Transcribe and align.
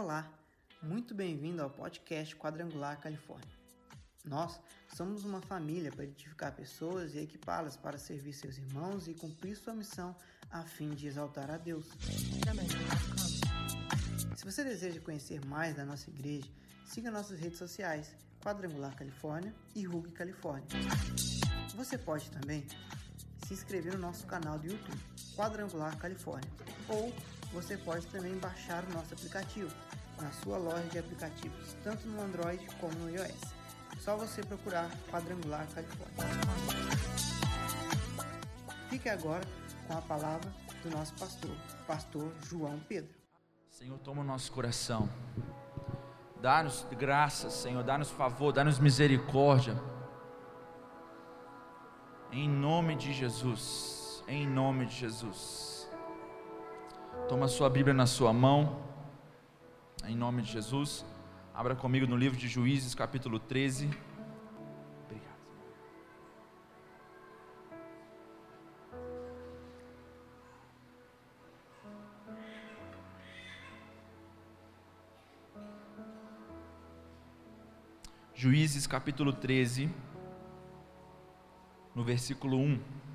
Olá, 0.00 0.32
muito 0.80 1.12
bem-vindo 1.12 1.60
ao 1.60 1.68
podcast 1.68 2.36
Quadrangular 2.36 3.00
Califórnia. 3.00 3.50
Nós 4.24 4.60
somos 4.94 5.24
uma 5.24 5.40
família 5.40 5.90
para 5.90 6.04
edificar 6.04 6.54
pessoas 6.54 7.16
e 7.16 7.18
equipá-las 7.18 7.76
para 7.76 7.98
servir 7.98 8.32
seus 8.32 8.58
irmãos 8.58 9.08
e 9.08 9.14
cumprir 9.14 9.56
sua 9.56 9.74
missão 9.74 10.14
a 10.52 10.62
fim 10.62 10.90
de 10.90 11.08
exaltar 11.08 11.50
a 11.50 11.56
Deus. 11.56 11.88
Se 14.36 14.44
você 14.44 14.62
deseja 14.62 15.00
conhecer 15.00 15.44
mais 15.44 15.74
da 15.74 15.84
nossa 15.84 16.08
igreja, 16.08 16.48
siga 16.86 17.10
nossas 17.10 17.40
redes 17.40 17.58
sociais 17.58 18.14
Quadrangular 18.40 18.94
Califórnia 18.94 19.52
e 19.74 19.82
Rug 19.82 20.12
Califórnia. 20.12 20.68
Você 21.74 21.98
pode 21.98 22.30
também 22.30 22.64
se 23.44 23.52
inscrever 23.52 23.94
no 23.94 23.98
nosso 23.98 24.28
canal 24.28 24.60
do 24.60 24.68
YouTube, 24.68 25.00
Quadrangular 25.34 25.98
Califórnia, 25.98 26.48
ou 26.88 27.12
você 27.52 27.76
pode 27.78 28.06
também 28.08 28.36
baixar 28.38 28.84
o 28.84 28.92
nosso 28.92 29.14
aplicativo 29.14 29.74
na 30.20 30.30
sua 30.32 30.58
loja 30.58 30.84
de 30.84 30.98
aplicativos, 30.98 31.76
tanto 31.82 32.06
no 32.08 32.20
Android 32.22 32.66
como 32.80 32.92
no 32.94 33.10
iOS. 33.10 33.54
Só 34.00 34.16
você 34.16 34.42
procurar 34.42 34.90
Quadrangular 35.10 35.66
Califórnia. 35.74 36.24
Fique 38.88 39.08
agora 39.08 39.44
com 39.86 39.98
a 39.98 40.02
palavra 40.02 40.50
do 40.82 40.90
nosso 40.90 41.14
pastor, 41.14 41.54
pastor 41.86 42.32
João 42.48 42.78
Pedro. 42.88 43.14
Senhor, 43.70 43.98
toma 43.98 44.22
o 44.22 44.24
nosso 44.24 44.50
coração. 44.52 45.08
Dá-nos 46.40 46.86
graça, 46.96 47.50
Senhor, 47.50 47.82
dá-nos 47.82 48.10
favor, 48.10 48.52
dá-nos 48.52 48.78
misericórdia. 48.78 49.76
Em 52.30 52.48
nome 52.48 52.94
de 52.94 53.12
Jesus, 53.12 54.22
em 54.28 54.46
nome 54.46 54.86
de 54.86 54.94
Jesus. 54.94 55.90
Toma 57.28 57.46
a 57.46 57.48
sua 57.48 57.68
Bíblia 57.68 57.94
na 57.94 58.06
sua 58.06 58.32
mão, 58.32 58.87
em 60.08 60.16
nome 60.16 60.42
de 60.42 60.52
Jesus. 60.52 61.04
Abra 61.54 61.76
comigo 61.76 62.06
no 62.06 62.16
livro 62.16 62.38
de 62.38 62.48
Juízes, 62.48 62.94
capítulo 62.94 63.38
13. 63.38 63.90
Obrigado. 65.04 65.38
Juízes 78.34 78.86
capítulo 78.86 79.32
13, 79.32 79.90
no 81.94 82.02
versículo 82.02 82.56
1. 82.56 83.07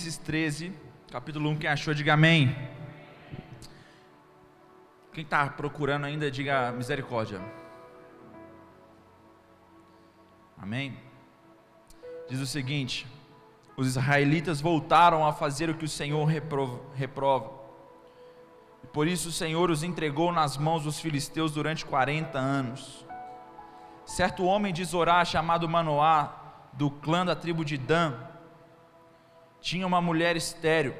Juízes 0.00 0.16
13, 0.16 0.72
capítulo 1.12 1.50
1, 1.50 1.58
quem 1.58 1.68
achou, 1.68 1.92
diga 1.92 2.14
amém. 2.14 2.56
Quem 5.12 5.22
está 5.22 5.46
procurando 5.46 6.06
ainda, 6.06 6.30
diga 6.30 6.72
misericórdia. 6.72 7.38
Amém? 10.56 10.96
Diz 12.30 12.40
o 12.40 12.46
seguinte: 12.46 13.06
os 13.76 13.88
israelitas 13.88 14.58
voltaram 14.58 15.26
a 15.26 15.34
fazer 15.34 15.68
o 15.68 15.74
que 15.74 15.84
o 15.84 15.88
Senhor 15.88 16.24
reprova, 16.24 16.80
reprova. 16.94 17.50
E 18.82 18.86
por 18.86 19.06
isso 19.06 19.28
o 19.28 19.32
Senhor 19.32 19.70
os 19.70 19.82
entregou 19.82 20.32
nas 20.32 20.56
mãos 20.56 20.84
dos 20.84 20.98
filisteus 20.98 21.52
durante 21.52 21.84
40 21.84 22.38
anos. 22.38 23.04
Certo 24.06 24.44
homem 24.44 24.72
de 24.72 24.82
Zorá, 24.82 25.22
chamado 25.26 25.68
Manoá, 25.68 26.32
do 26.72 26.90
clã 26.90 27.26
da 27.26 27.36
tribo 27.36 27.66
de 27.66 27.76
Dan, 27.76 28.29
tinha 29.60 29.86
uma 29.86 30.00
mulher 30.00 30.36
estéril. 30.36 30.94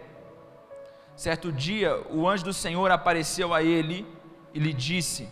Certo 1.16 1.52
dia, 1.52 2.00
o 2.10 2.28
anjo 2.28 2.44
do 2.44 2.52
Senhor 2.52 2.90
apareceu 2.90 3.52
a 3.52 3.62
ele 3.62 4.06
e 4.54 4.58
lhe 4.58 4.72
disse: 4.72 5.28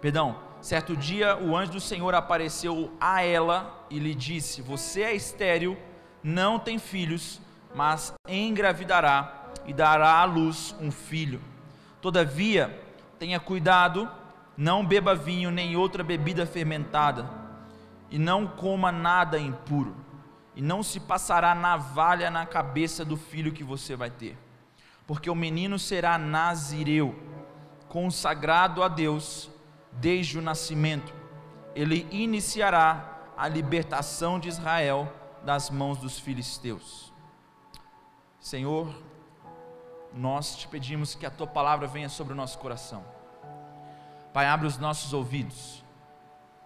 Perdão, 0.00 0.36
certo 0.60 0.96
dia 0.96 1.36
o 1.36 1.56
anjo 1.56 1.72
do 1.72 1.80
Senhor 1.80 2.14
apareceu 2.14 2.92
a 3.00 3.22
ela 3.22 3.86
e 3.90 3.98
lhe 3.98 4.14
disse: 4.14 4.62
Você 4.62 5.02
é 5.02 5.14
estéril, 5.14 5.76
não 6.22 6.58
tem 6.58 6.78
filhos, 6.78 7.40
mas 7.74 8.12
engravidará 8.28 9.50
e 9.66 9.72
dará 9.72 10.18
à 10.18 10.24
luz 10.24 10.74
um 10.80 10.90
filho. 10.90 11.40
Todavia, 12.00 12.80
tenha 13.18 13.38
cuidado, 13.38 14.08
não 14.56 14.84
beba 14.84 15.14
vinho 15.14 15.50
nem 15.50 15.76
outra 15.76 16.02
bebida 16.02 16.46
fermentada, 16.46 17.28
e 18.10 18.18
não 18.18 18.46
coma 18.46 18.90
nada 18.90 19.38
impuro 19.38 20.09
e 20.54 20.62
não 20.62 20.82
se 20.82 20.98
passará 20.98 21.54
navalha 21.54 22.30
na 22.30 22.44
cabeça 22.44 23.04
do 23.04 23.16
filho 23.16 23.52
que 23.52 23.64
você 23.64 23.94
vai 23.94 24.10
ter, 24.10 24.36
porque 25.06 25.30
o 25.30 25.34
menino 25.34 25.78
será 25.78 26.18
nazireu, 26.18 27.18
consagrado 27.88 28.82
a 28.82 28.88
Deus 28.88 29.50
desde 29.92 30.38
o 30.38 30.42
nascimento. 30.42 31.12
Ele 31.74 32.06
iniciará 32.10 33.18
a 33.36 33.48
libertação 33.48 34.38
de 34.38 34.48
Israel 34.48 35.12
das 35.44 35.70
mãos 35.70 35.98
dos 35.98 36.18
filisteus. 36.18 37.12
Senhor, 38.40 38.92
nós 40.12 40.56
te 40.56 40.66
pedimos 40.68 41.14
que 41.14 41.26
a 41.26 41.30
tua 41.30 41.46
palavra 41.46 41.86
venha 41.86 42.08
sobre 42.08 42.32
o 42.32 42.36
nosso 42.36 42.58
coração. 42.58 43.04
Pai, 44.32 44.46
abre 44.46 44.66
os 44.66 44.78
nossos 44.78 45.12
ouvidos, 45.12 45.84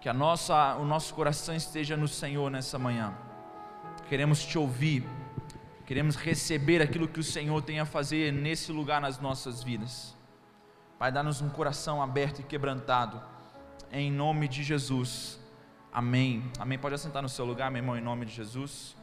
que 0.01 0.09
a 0.09 0.13
nossa, 0.13 0.75
o 0.75 0.85
nosso 0.85 1.13
coração 1.13 1.55
esteja 1.55 1.95
no 1.95 2.07
Senhor 2.07 2.49
nessa 2.49 2.77
manhã 2.77 3.13
queremos 4.07 4.43
te 4.43 4.57
ouvir, 4.57 5.03
queremos 5.85 6.15
receber 6.15 6.81
aquilo 6.81 7.07
que 7.07 7.19
o 7.19 7.23
Senhor 7.23 7.61
tem 7.61 7.79
a 7.79 7.85
fazer 7.85 8.31
nesse 8.31 8.71
lugar 8.71 9.01
nas 9.01 9.19
nossas 9.19 9.63
vidas. 9.63 10.15
Pai, 10.97 11.11
dá-nos 11.11 11.41
um 11.41 11.49
coração 11.49 12.01
aberto 12.01 12.39
e 12.39 12.43
quebrantado, 12.43 13.21
em 13.91 14.11
nome 14.11 14.47
de 14.47 14.63
Jesus. 14.63 15.39
Amém. 15.91 16.43
Amém. 16.59 16.77
Pode 16.77 16.95
assentar 16.95 17.21
no 17.21 17.29
seu 17.29 17.45
lugar, 17.45 17.71
meu 17.71 17.79
irmão, 17.79 17.97
em 17.97 18.01
nome 18.01 18.25
de 18.25 18.33
Jesus. 18.33 18.95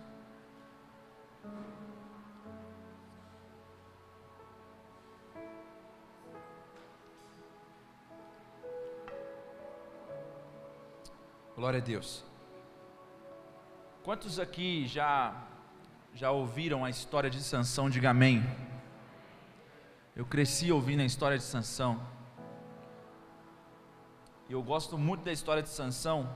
Glória 11.54 11.78
a 11.78 11.82
Deus. 11.82 12.31
Quantos 14.04 14.40
aqui 14.40 14.84
já 14.88 15.32
já 16.12 16.32
ouviram 16.32 16.84
a 16.84 16.90
história 16.90 17.30
de 17.30 17.40
Sansão? 17.40 17.88
Diga 17.88 18.10
amém. 18.10 18.42
Eu 20.16 20.26
cresci 20.26 20.72
ouvindo 20.72 21.02
a 21.02 21.04
história 21.04 21.38
de 21.38 21.44
Sansão. 21.44 22.04
E 24.48 24.52
eu 24.54 24.60
gosto 24.60 24.98
muito 24.98 25.22
da 25.22 25.30
história 25.30 25.62
de 25.62 25.68
Sansão, 25.68 26.28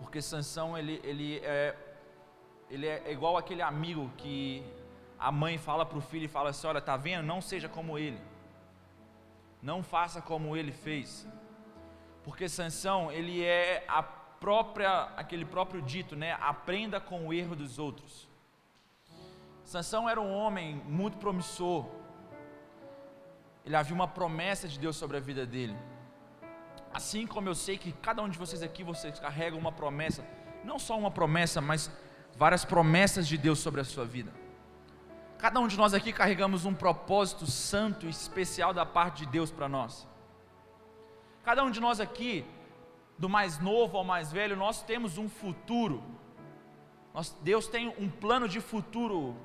porque 0.00 0.20
Sansão 0.20 0.76
ele, 0.76 1.00
ele 1.04 1.38
é 1.44 1.76
ele 2.68 2.88
é 2.88 3.12
igual 3.12 3.36
aquele 3.36 3.62
amigo 3.62 4.10
que 4.16 4.64
a 5.16 5.30
mãe 5.30 5.58
fala 5.58 5.86
para 5.86 5.98
o 5.98 6.00
filho 6.00 6.24
e 6.24 6.28
fala 6.28 6.50
assim: 6.50 6.66
olha, 6.66 6.80
tá 6.80 6.96
vendo? 6.96 7.24
Não 7.24 7.40
seja 7.40 7.68
como 7.68 7.96
ele. 7.96 8.20
Não 9.62 9.80
faça 9.80 10.20
como 10.20 10.56
ele 10.56 10.72
fez. 10.72 11.24
Porque 12.24 12.48
Sansão, 12.48 13.12
ele 13.12 13.44
é 13.44 13.84
a 13.86 14.02
própria, 14.40 15.02
aquele 15.16 15.44
próprio 15.44 15.82
dito, 15.82 16.16
né? 16.16 16.32
Aprenda 16.40 16.98
com 16.98 17.28
o 17.28 17.32
erro 17.32 17.54
dos 17.54 17.78
outros. 17.78 18.26
Sansão 19.62 20.08
era 20.08 20.20
um 20.20 20.32
homem 20.32 20.82
muito 20.86 21.18
promissor. 21.18 21.86
Ele 23.64 23.76
havia 23.76 23.94
uma 23.94 24.08
promessa 24.08 24.66
de 24.66 24.78
Deus 24.78 24.96
sobre 24.96 25.18
a 25.18 25.20
vida 25.20 25.44
dele. 25.44 25.76
Assim 26.92 27.26
como 27.26 27.48
eu 27.48 27.54
sei 27.54 27.78
que 27.78 27.92
cada 27.92 28.22
um 28.22 28.28
de 28.28 28.38
vocês 28.38 28.62
aqui, 28.62 28.82
vocês 28.82 29.20
carregam 29.20 29.58
uma 29.58 29.70
promessa, 29.70 30.26
não 30.64 30.78
só 30.78 30.98
uma 30.98 31.10
promessa, 31.10 31.60
mas 31.60 31.90
várias 32.36 32.64
promessas 32.64 33.28
de 33.28 33.38
Deus 33.38 33.60
sobre 33.60 33.80
a 33.80 33.84
sua 33.84 34.04
vida. 34.04 34.32
Cada 35.38 35.60
um 35.60 35.68
de 35.68 35.76
nós 35.76 35.94
aqui 35.94 36.12
carregamos 36.12 36.64
um 36.64 36.74
propósito 36.74 37.46
santo 37.46 38.06
e 38.06 38.10
especial 38.10 38.74
da 38.74 38.84
parte 38.84 39.24
de 39.24 39.30
Deus 39.30 39.50
para 39.50 39.68
nós. 39.68 40.08
Cada 41.44 41.62
um 41.62 41.70
de 41.70 41.80
nós 41.80 42.00
aqui 42.00 42.44
do 43.20 43.28
mais 43.28 43.58
novo 43.58 43.98
ao 43.98 44.02
mais 44.02 44.32
velho, 44.32 44.56
nós 44.56 44.82
temos 44.82 45.18
um 45.18 45.28
futuro. 45.28 46.02
Nós, 47.12 47.36
Deus 47.42 47.68
tem 47.68 47.94
um 47.98 48.08
plano 48.08 48.48
de 48.48 48.60
futuro 48.62 49.36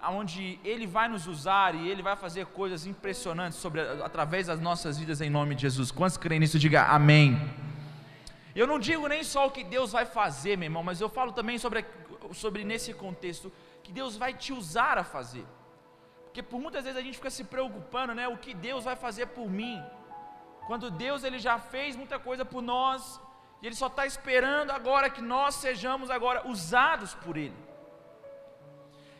onde 0.00 0.60
Ele 0.62 0.86
vai 0.86 1.08
nos 1.08 1.26
usar 1.26 1.74
e 1.74 1.88
Ele 1.88 2.00
vai 2.00 2.14
fazer 2.14 2.46
coisas 2.46 2.86
impressionantes 2.86 3.58
sobre, 3.58 3.80
através 3.80 4.46
das 4.46 4.60
nossas 4.60 4.98
vidas 4.98 5.20
em 5.20 5.28
nome 5.28 5.56
de 5.56 5.62
Jesus. 5.62 5.90
Quantos 5.90 6.16
creem 6.16 6.38
nisso? 6.38 6.60
Diga 6.60 6.84
amém. 6.84 7.36
Eu 8.54 8.68
não 8.68 8.78
digo 8.78 9.08
nem 9.08 9.24
só 9.24 9.48
o 9.48 9.50
que 9.50 9.64
Deus 9.64 9.90
vai 9.90 10.06
fazer, 10.06 10.56
meu 10.56 10.66
irmão, 10.66 10.84
mas 10.84 11.00
eu 11.00 11.08
falo 11.08 11.32
também 11.32 11.58
sobre, 11.58 11.84
sobre 12.32 12.62
nesse 12.62 12.94
contexto 12.94 13.52
que 13.82 13.90
Deus 13.90 14.16
vai 14.16 14.32
te 14.32 14.52
usar 14.52 14.96
a 14.96 15.02
fazer. 15.02 15.44
Porque 16.26 16.40
por 16.40 16.60
muitas 16.60 16.84
vezes 16.84 16.96
a 16.96 17.02
gente 17.02 17.16
fica 17.16 17.30
se 17.30 17.42
preocupando, 17.42 18.14
né? 18.14 18.28
O 18.28 18.36
que 18.36 18.54
Deus 18.54 18.84
vai 18.84 18.94
fazer 18.94 19.26
por 19.26 19.50
mim? 19.50 19.82
Quando 20.68 20.90
Deus 21.04 21.24
ele 21.24 21.38
já 21.38 21.56
fez 21.58 21.96
muita 22.00 22.18
coisa 22.18 22.44
por 22.44 22.62
nós 22.62 23.18
e 23.60 23.66
Ele 23.66 23.74
só 23.82 23.88
está 23.92 24.04
esperando 24.06 24.70
agora 24.70 25.10
que 25.16 25.22
nós 25.34 25.54
sejamos 25.64 26.10
agora 26.16 26.46
usados 26.46 27.14
por 27.14 27.36
Ele. 27.44 27.56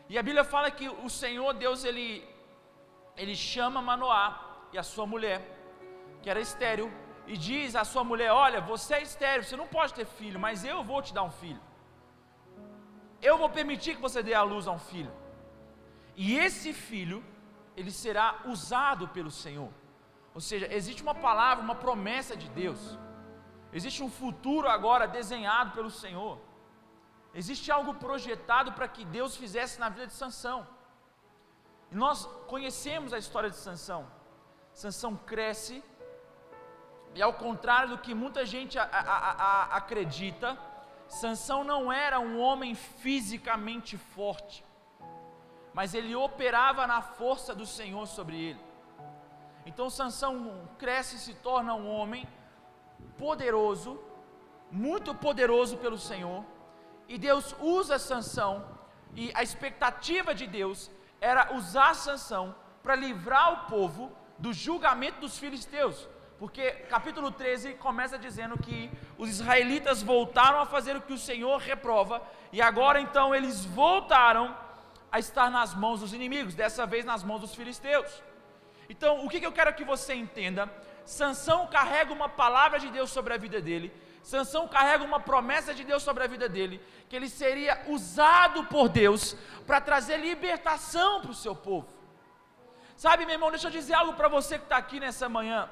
E 0.07 0.17
a 0.17 0.23
Bíblia 0.27 0.43
fala 0.43 0.69
que 0.71 0.87
o 0.87 1.09
Senhor 1.21 1.51
Deus 1.63 1.83
ele 1.83 2.07
ele 3.21 3.35
chama 3.35 3.81
Manoá 3.81 4.23
e 4.73 4.77
a 4.77 4.83
sua 4.91 5.05
mulher, 5.13 5.39
que 6.21 6.29
era 6.29 6.39
estéril, 6.39 6.87
e 7.27 7.35
diz 7.47 7.75
à 7.75 7.83
sua 7.83 8.03
mulher: 8.03 8.31
Olha, 8.31 8.61
você 8.61 8.93
é 8.99 9.01
estéril, 9.09 9.43
você 9.43 9.57
não 9.63 9.67
pode 9.67 9.93
ter 9.93 10.05
filho, 10.05 10.39
mas 10.39 10.63
eu 10.63 10.83
vou 10.83 11.01
te 11.01 11.13
dar 11.17 11.23
um 11.23 11.35
filho. 11.41 11.61
Eu 13.29 13.37
vou 13.41 13.49
permitir 13.49 13.95
que 13.95 14.01
você 14.07 14.21
dê 14.29 14.33
a 14.33 14.43
luz 14.43 14.67
a 14.67 14.71
um 14.71 14.83
filho. 14.91 15.11
E 16.15 16.37
esse 16.37 16.71
filho, 16.73 17.19
ele 17.75 17.91
será 17.91 18.27
usado 18.45 19.07
pelo 19.09 19.31
Senhor. 19.43 19.71
Ou 20.39 20.43
seja, 20.49 20.73
existe 20.73 21.01
uma 21.03 21.13
palavra, 21.13 21.61
uma 21.61 21.75
promessa 21.75 22.33
de 22.41 22.47
Deus. 22.51 22.97
Existe 23.73 24.01
um 24.01 24.09
futuro 24.09 24.69
agora 24.69 25.05
desenhado 25.05 25.71
pelo 25.77 25.91
Senhor. 25.91 26.39
Existe 27.33 27.69
algo 27.69 27.93
projetado 27.95 28.71
para 28.71 28.87
que 28.87 29.03
Deus 29.03 29.35
fizesse 29.35 29.81
na 29.81 29.89
vida 29.89 30.07
de 30.07 30.13
Sansão. 30.13 30.65
E 31.91 31.95
nós 32.03 32.23
conhecemos 32.47 33.11
a 33.11 33.17
história 33.17 33.49
de 33.49 33.57
Sansão. 33.57 34.07
Sansão 34.71 35.13
cresce, 35.31 35.83
e 37.13 37.21
ao 37.21 37.33
contrário 37.33 37.89
do 37.89 37.97
que 37.97 38.13
muita 38.13 38.45
gente 38.45 38.79
a, 38.79 38.83
a, 38.83 39.31
a, 39.47 39.75
acredita, 39.75 40.57
Sansão 41.09 41.65
não 41.65 41.91
era 41.91 42.17
um 42.21 42.39
homem 42.39 42.75
fisicamente 42.75 43.97
forte, 43.97 44.63
mas 45.73 45.93
ele 45.93 46.15
operava 46.15 46.87
na 46.87 47.01
força 47.01 47.53
do 47.53 47.65
Senhor 47.65 48.07
sobre 48.07 48.37
ele. 48.41 48.68
Então 49.69 49.87
Sansão 49.87 50.67
cresce 50.79 51.15
e 51.17 51.19
se 51.19 51.33
torna 51.35 51.75
um 51.75 51.87
homem 51.87 52.27
poderoso, 53.19 53.99
muito 54.71 55.13
poderoso 55.13 55.77
pelo 55.77 55.99
Senhor, 56.09 56.43
e 57.07 57.19
Deus 57.19 57.55
usa 57.61 57.99
Sansão, 57.99 58.65
e 59.15 59.31
a 59.35 59.43
expectativa 59.43 60.33
de 60.33 60.47
Deus 60.47 60.89
era 61.21 61.53
usar 61.53 61.93
Sansão 61.93 62.55
para 62.81 62.95
livrar 62.95 63.47
o 63.53 63.69
povo 63.69 64.11
do 64.39 64.51
julgamento 64.51 65.19
dos 65.19 65.37
filisteus. 65.37 66.07
Porque 66.39 66.71
capítulo 66.95 67.29
13 67.31 67.75
começa 67.75 68.17
dizendo 68.17 68.57
que 68.57 68.89
os 69.19 69.29
israelitas 69.29 70.01
voltaram 70.01 70.59
a 70.61 70.65
fazer 70.65 70.95
o 70.95 71.01
que 71.01 71.13
o 71.13 71.17
Senhor 71.29 71.57
reprova, 71.59 72.23
e 72.51 72.59
agora 72.59 72.99
então 72.99 73.35
eles 73.35 73.65
voltaram 73.65 74.57
a 75.11 75.19
estar 75.19 75.51
nas 75.51 75.75
mãos 75.75 75.99
dos 75.99 76.11
inimigos, 76.11 76.55
dessa 76.55 76.87
vez 76.87 77.05
nas 77.05 77.23
mãos 77.23 77.41
dos 77.41 77.53
filisteus. 77.53 78.28
Então, 78.89 79.23
o 79.23 79.29
que 79.29 79.45
eu 79.45 79.51
quero 79.51 79.73
que 79.73 79.83
você 79.83 80.13
entenda? 80.15 80.69
Sansão 81.05 81.67
carrega 81.67 82.11
uma 82.11 82.27
palavra 82.27 82.79
de 82.79 82.89
Deus 82.89 83.09
sobre 83.11 83.33
a 83.33 83.37
vida 83.37 83.61
dele, 83.61 83.93
Sansão 84.23 84.67
carrega 84.67 85.03
uma 85.03 85.19
promessa 85.19 85.73
de 85.73 85.83
Deus 85.83 86.03
sobre 86.03 86.23
a 86.23 86.27
vida 86.27 86.47
dele, 86.49 86.81
que 87.07 87.15
ele 87.15 87.29
seria 87.29 87.81
usado 87.87 88.65
por 88.65 88.89
Deus 88.89 89.35
para 89.65 89.79
trazer 89.79 90.17
libertação 90.17 91.21
para 91.21 91.31
o 91.31 91.35
seu 91.35 91.55
povo. 91.55 91.87
Sabe, 92.95 93.25
meu 93.25 93.35
irmão, 93.35 93.49
deixa 93.49 93.67
eu 93.67 93.71
dizer 93.71 93.93
algo 93.93 94.13
para 94.13 94.27
você 94.27 94.57
que 94.57 94.65
está 94.65 94.77
aqui 94.77 94.99
nessa 94.99 95.29
manhã. 95.29 95.69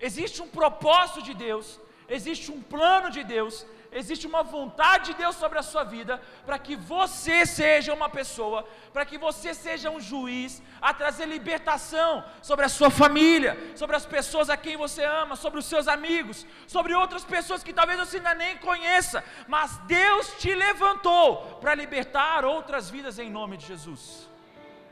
Existe 0.00 0.40
um 0.40 0.48
propósito 0.48 1.22
de 1.22 1.34
Deus, 1.34 1.78
existe 2.08 2.50
um 2.50 2.62
plano 2.62 3.10
de 3.10 3.22
Deus, 3.22 3.66
existe 3.92 4.26
uma 4.26 4.42
vontade 4.42 5.12
de 5.12 5.14
Deus 5.14 5.36
sobre 5.36 5.58
a 5.58 5.62
sua 5.62 5.84
vida, 5.84 6.20
para 6.44 6.58
que 6.58 6.76
você 6.76 7.46
seja 7.46 7.92
uma 7.92 8.08
pessoa, 8.08 8.66
para 8.92 9.04
que 9.04 9.18
você 9.18 9.54
seja 9.54 9.90
um 9.90 10.00
juiz, 10.00 10.62
a 10.80 10.92
trazer 10.94 11.26
libertação 11.26 12.24
sobre 12.42 12.64
a 12.64 12.68
sua 12.68 12.90
família, 12.90 13.56
sobre 13.76 13.96
as 13.96 14.06
pessoas 14.06 14.50
a 14.50 14.56
quem 14.56 14.76
você 14.76 15.04
ama, 15.04 15.36
sobre 15.36 15.58
os 15.58 15.66
seus 15.66 15.88
amigos, 15.88 16.46
sobre 16.66 16.94
outras 16.94 17.24
pessoas 17.24 17.62
que 17.62 17.72
talvez 17.72 17.98
você 17.98 18.18
ainda 18.18 18.34
nem 18.34 18.56
conheça, 18.58 19.24
mas 19.46 19.78
Deus 19.86 20.34
te 20.38 20.54
levantou 20.54 21.58
para 21.60 21.74
libertar 21.74 22.44
outras 22.44 22.90
vidas 22.90 23.18
em 23.18 23.30
nome 23.30 23.56
de 23.56 23.66
Jesus. 23.66 24.28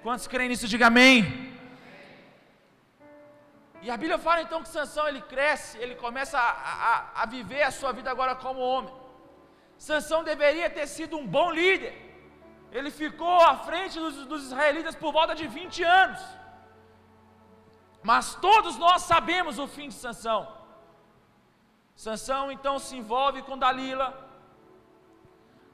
Quantos 0.03 0.27
creem 0.27 0.49
nisso? 0.49 0.69
Diga 0.69 0.87
amém. 0.87 1.56
E 3.87 3.91
a 3.95 3.97
Bíblia 4.03 4.19
fala 4.27 4.41
então 4.43 4.63
que 4.65 4.69
Sansão 4.77 5.05
ele 5.11 5.21
cresce, 5.33 5.79
ele 5.83 5.95
começa 6.05 6.37
a, 6.37 6.53
a, 6.93 7.23
a 7.23 7.27
viver 7.35 7.63
a 7.63 7.71
sua 7.71 7.93
vida 7.99 8.11
agora 8.11 8.35
como 8.45 8.69
homem. 8.71 8.93
Sansão 9.89 10.21
deveria 10.31 10.69
ter 10.79 10.87
sido 10.89 11.15
um 11.17 11.27
bom 11.37 11.53
líder. 11.59 11.93
Ele 12.73 12.91
ficou 12.91 13.37
à 13.51 13.55
frente 13.69 13.97
dos, 14.05 14.17
dos 14.33 14.43
israelitas 14.47 14.97
por 15.03 15.13
volta 15.19 15.37
de 15.41 15.47
20 15.47 15.85
anos. 15.85 16.21
Mas 18.03 18.35
todos 18.47 18.77
nós 18.77 19.03
sabemos 19.03 19.57
o 19.65 19.69
fim 19.69 19.87
de 19.93 19.95
Sansão. 19.95 20.41
Sansão 21.95 22.45
então 22.51 22.77
se 22.81 22.97
envolve 22.97 23.41
com 23.43 23.57
Dalila. 23.65 24.09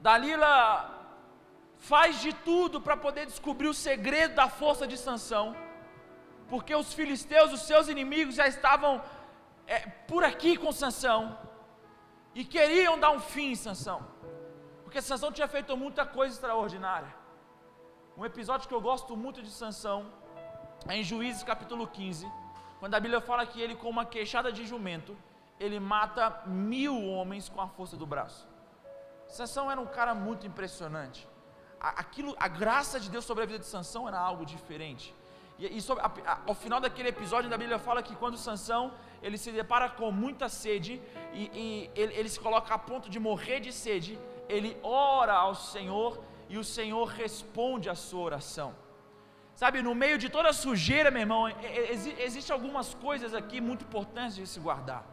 Dalila 0.07 0.53
faz 1.79 2.21
de 2.21 2.31
tudo 2.49 2.79
para 2.79 2.95
poder 2.95 3.25
descobrir 3.25 3.69
o 3.69 3.79
segredo 3.87 4.35
da 4.35 4.47
força 4.61 4.85
de 4.85 4.99
Sansão 4.99 5.47
porque 6.53 6.75
os 6.75 6.89
filisteus, 6.93 7.51
os 7.51 7.63
seus 7.69 7.87
inimigos, 7.93 8.35
já 8.35 8.47
estavam 8.47 8.91
é, 9.65 9.79
por 10.09 10.23
aqui 10.23 10.51
com 10.55 10.71
Sansão 10.71 11.19
e 12.35 12.45
queriam 12.45 12.99
dar 13.03 13.09
um 13.09 13.19
fim 13.19 13.47
em 13.53 13.55
Sansão, 13.55 13.99
porque 14.83 15.01
Sansão 15.01 15.31
tinha 15.31 15.47
feito 15.47 15.75
muita 15.75 16.05
coisa 16.05 16.35
extraordinária. 16.35 17.11
Um 18.15 18.23
episódio 18.23 18.67
que 18.67 18.75
eu 18.79 18.81
gosto 18.89 19.17
muito 19.17 19.41
de 19.41 19.49
Sansão 19.49 19.99
é 20.87 20.95
em 20.95 21.03
Juízes 21.03 21.41
capítulo 21.41 21.87
15, 21.87 22.31
quando 22.79 22.93
a 22.93 22.99
Bíblia 22.99 23.19
fala 23.19 23.47
que 23.47 23.59
ele, 23.59 23.75
com 23.75 23.89
uma 23.89 24.05
queixada 24.05 24.51
de 24.51 24.63
jumento, 24.63 25.17
ele 25.59 25.79
mata 25.79 26.43
mil 26.45 26.95
homens 27.03 27.49
com 27.49 27.61
a 27.61 27.67
força 27.67 27.97
do 27.97 28.05
braço. 28.05 28.47
Sansão 29.27 29.71
era 29.71 29.81
um 29.81 29.87
cara 29.87 30.13
muito 30.13 30.45
impressionante. 30.45 31.27
Aquilo, 31.79 32.35
a 32.39 32.47
graça 32.47 32.99
de 32.99 33.09
Deus 33.09 33.25
sobre 33.25 33.43
a 33.43 33.47
vida 33.47 33.57
de 33.57 33.65
Sansão 33.65 34.07
era 34.07 34.19
algo 34.19 34.45
diferente. 34.45 35.15
E, 35.59 35.67
a, 35.67 36.31
a, 36.31 36.39
ao 36.47 36.55
final 36.55 36.79
daquele 36.79 37.09
episódio 37.09 37.49
da 37.49 37.57
Bíblia 37.57 37.77
fala 37.77 38.01
que 38.01 38.15
quando 38.15 38.37
Sansão 38.37 38.91
ele 39.21 39.37
se 39.37 39.51
depara 39.51 39.89
com 39.89 40.11
muita 40.11 40.49
sede 40.49 41.01
e, 41.33 41.43
e 41.53 41.91
ele, 41.95 42.13
ele 42.13 42.29
se 42.29 42.39
coloca 42.39 42.73
a 42.73 42.77
ponto 42.77 43.09
de 43.09 43.19
morrer 43.19 43.59
de 43.59 43.71
sede, 43.71 44.19
ele 44.49 44.77
ora 44.83 45.33
ao 45.33 45.55
Senhor 45.55 46.21
e 46.49 46.57
o 46.57 46.63
Senhor 46.63 47.05
responde 47.05 47.89
a 47.89 47.95
sua 47.95 48.21
oração. 48.21 48.75
Sabe, 49.55 49.81
no 49.83 49.93
meio 49.93 50.17
de 50.17 50.29
toda 50.29 50.49
a 50.49 50.53
sujeira, 50.53 51.11
meu 51.11 51.21
irmão, 51.21 51.47
exi, 51.47 52.15
existem 52.19 52.53
algumas 52.53 52.93
coisas 52.95 53.33
aqui 53.35 53.61
muito 53.61 53.85
importantes 53.85 54.35
de 54.35 54.47
se 54.47 54.59
guardar. 54.59 55.05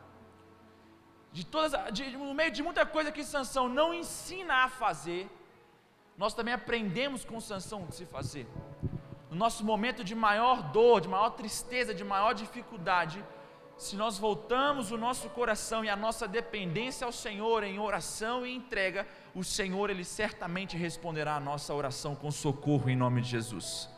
De 1.31 1.45
todas, 1.45 1.73
de, 1.93 2.17
no 2.17 2.35
meio 2.35 2.51
de 2.51 2.63
muita 2.63 2.85
coisa 2.87 3.13
que 3.13 3.23
Sansão 3.23 3.69
não 3.69 3.93
ensina 3.93 4.65
a 4.65 4.69
fazer, 4.69 5.31
nós 6.17 6.35
também 6.35 6.55
aprendemos 6.55 7.25
com 7.25 7.39
Sansão 7.39 7.83
o 7.83 7.87
que 7.87 7.95
se 7.95 8.07
fazer 8.07 8.47
no 9.31 9.37
nosso 9.37 9.65
momento 9.65 10.03
de 10.03 10.15
maior 10.15 10.63
dor, 10.73 11.01
de 11.01 11.09
maior 11.09 11.31
tristeza, 11.31 11.95
de 11.95 12.03
maior 12.03 12.33
dificuldade, 12.35 13.25
se 13.77 13.97
nós 13.97 14.19
voltamos 14.19 14.91
o 14.91 14.99
nosso 14.99 15.31
coração 15.31 15.83
e 15.83 15.89
a 15.89 15.97
nossa 15.97 16.29
dependência 16.29 17.07
ao 17.07 17.13
Senhor 17.13 17.63
em 17.63 17.79
oração 17.79 18.45
e 18.45 18.55
entrega, 18.55 19.07
o 19.35 19.43
Senhor 19.43 19.89
ele 19.89 20.05
certamente 20.05 20.77
responderá 20.77 21.37
a 21.37 21.41
nossa 21.41 21.73
oração 21.73 22.15
com 22.15 22.31
socorro 22.31 22.91
em 22.91 22.97
nome 22.97 23.23
de 23.23 23.31
Jesus. 23.31 23.89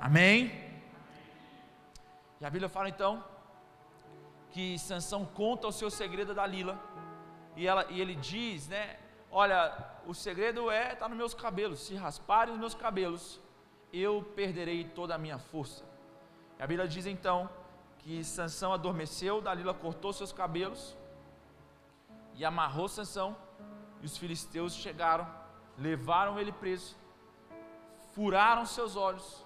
Amém? 0.00 0.50
E 2.40 2.46
a 2.46 2.48
Bíblia 2.48 2.68
fala 2.68 2.88
então 2.88 3.22
que 4.52 4.78
Sansão 4.78 5.26
conta 5.26 5.66
o 5.66 5.72
seu 5.72 5.90
segredo 5.90 6.32
da 6.32 6.46
Lila 6.46 6.80
e, 7.56 7.66
ela, 7.66 7.84
e 7.90 8.00
ele 8.00 8.14
diz, 8.14 8.68
né? 8.68 8.96
Olha, 9.30 9.76
o 10.06 10.14
segredo 10.14 10.70
é 10.70 10.92
está 10.92 11.08
nos 11.08 11.18
meus 11.18 11.34
cabelos. 11.34 11.80
Se 11.86 11.94
rasparem 11.94 12.54
os 12.54 12.60
meus 12.60 12.74
cabelos, 12.74 13.40
eu 14.00 14.22
perderei 14.34 14.84
toda 14.84 15.14
a 15.14 15.18
minha 15.18 15.38
força. 15.38 15.84
A 16.58 16.66
Bíblia 16.66 16.88
diz 16.88 17.06
então 17.06 17.48
que 17.98 18.22
Sansão 18.24 18.72
adormeceu, 18.72 19.40
Dalila 19.40 19.72
cortou 19.72 20.12
seus 20.12 20.32
cabelos 20.32 20.96
e 22.34 22.44
amarrou 22.44 22.88
Sansão, 22.88 23.36
e 24.02 24.06
os 24.06 24.18
filisteus 24.18 24.74
chegaram, 24.74 25.26
levaram 25.78 26.38
ele 26.38 26.52
preso, 26.52 26.96
furaram 28.12 28.66
seus 28.66 28.96
olhos 28.96 29.44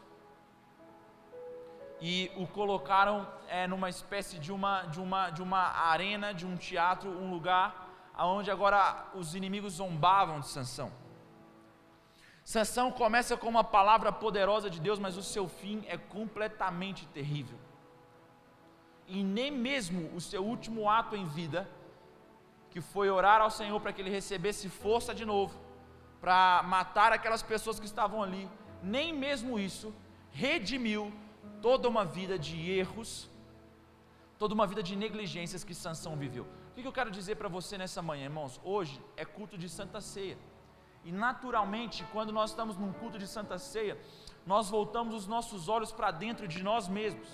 e 2.00 2.30
o 2.36 2.46
colocaram 2.46 3.26
é, 3.48 3.66
numa 3.66 3.88
espécie 3.88 4.38
de 4.38 4.52
uma, 4.52 4.82
de, 4.82 5.00
uma, 5.00 5.30
de 5.30 5.42
uma 5.42 5.58
arena, 5.58 6.32
de 6.32 6.46
um 6.46 6.56
teatro, 6.56 7.10
um 7.10 7.30
lugar 7.30 7.86
onde 8.16 8.50
agora 8.50 9.06
os 9.14 9.34
inimigos 9.34 9.74
zombavam 9.74 10.40
de 10.40 10.48
Sansão. 10.48 10.90
Sansão 12.50 12.90
começa 12.90 13.36
com 13.36 13.46
uma 13.46 13.62
palavra 13.62 14.10
poderosa 14.10 14.70
de 14.70 14.80
Deus, 14.80 14.98
mas 14.98 15.18
o 15.18 15.22
seu 15.22 15.46
fim 15.46 15.84
é 15.86 15.98
completamente 15.98 17.06
terrível. 17.08 17.58
E 19.06 19.22
nem 19.22 19.50
mesmo 19.50 20.10
o 20.16 20.20
seu 20.28 20.42
último 20.42 20.88
ato 20.88 21.14
em 21.14 21.26
vida, 21.26 21.68
que 22.70 22.80
foi 22.80 23.10
orar 23.10 23.42
ao 23.42 23.50
Senhor 23.50 23.78
para 23.82 23.92
que 23.92 24.00
ele 24.00 24.08
recebesse 24.08 24.66
força 24.70 25.14
de 25.14 25.26
novo, 25.26 25.60
para 26.22 26.62
matar 26.62 27.12
aquelas 27.12 27.42
pessoas 27.42 27.78
que 27.78 27.84
estavam 27.84 28.22
ali, 28.22 28.48
nem 28.82 29.12
mesmo 29.12 29.58
isso 29.58 29.94
redimiu 30.30 31.12
toda 31.60 31.86
uma 31.86 32.02
vida 32.02 32.38
de 32.38 32.56
erros, 32.70 33.28
toda 34.38 34.54
uma 34.54 34.66
vida 34.66 34.82
de 34.82 34.96
negligências 34.96 35.62
que 35.62 35.74
Sansão 35.74 36.16
viveu. 36.16 36.46
O 36.74 36.80
que 36.80 36.88
eu 36.88 36.92
quero 36.92 37.10
dizer 37.10 37.34
para 37.36 37.50
você 37.50 37.76
nessa 37.76 38.00
manhã, 38.00 38.24
irmãos? 38.24 38.58
Hoje 38.64 38.98
é 39.18 39.24
culto 39.26 39.58
de 39.58 39.68
Santa 39.68 40.00
Ceia. 40.00 40.38
E 41.08 41.12
naturalmente, 41.12 42.04
quando 42.12 42.34
nós 42.38 42.50
estamos 42.50 42.76
num 42.76 42.92
culto 42.92 43.18
de 43.18 43.26
Santa 43.26 43.56
Ceia, 43.58 43.96
nós 44.44 44.68
voltamos 44.68 45.14
os 45.14 45.26
nossos 45.26 45.66
olhos 45.66 45.90
para 45.90 46.10
dentro 46.10 46.46
de 46.46 46.62
nós 46.62 46.86
mesmos. 46.86 47.30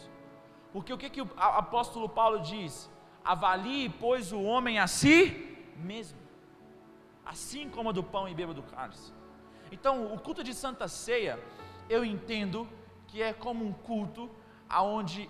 Porque 0.73 0.93
o 0.93 0.99
que, 1.00 1.11
que 1.11 1.23
o 1.23 1.28
apóstolo 1.37 2.09
Paulo 2.09 2.38
diz? 2.38 2.88
Avalie, 3.25 3.88
pois, 3.88 4.31
o 4.31 4.40
homem 4.40 4.78
a 4.78 4.87
si 4.87 5.19
mesmo, 5.75 6.16
assim 7.26 7.69
como 7.69 7.88
a 7.88 7.93
do 7.93 8.04
pão 8.04 8.28
e 8.28 8.35
beba 8.40 8.54
do 8.54 8.62
cálice. 8.62 9.12
Então, 9.73 10.14
o 10.14 10.21
culto 10.21 10.45
de 10.45 10.54
Santa 10.54 10.87
Ceia, 10.87 11.37
eu 11.88 12.04
entendo 12.04 12.69
que 13.09 13.21
é 13.21 13.33
como 13.33 13.64
um 13.64 13.73
culto 13.73 14.31
aonde 14.69 15.28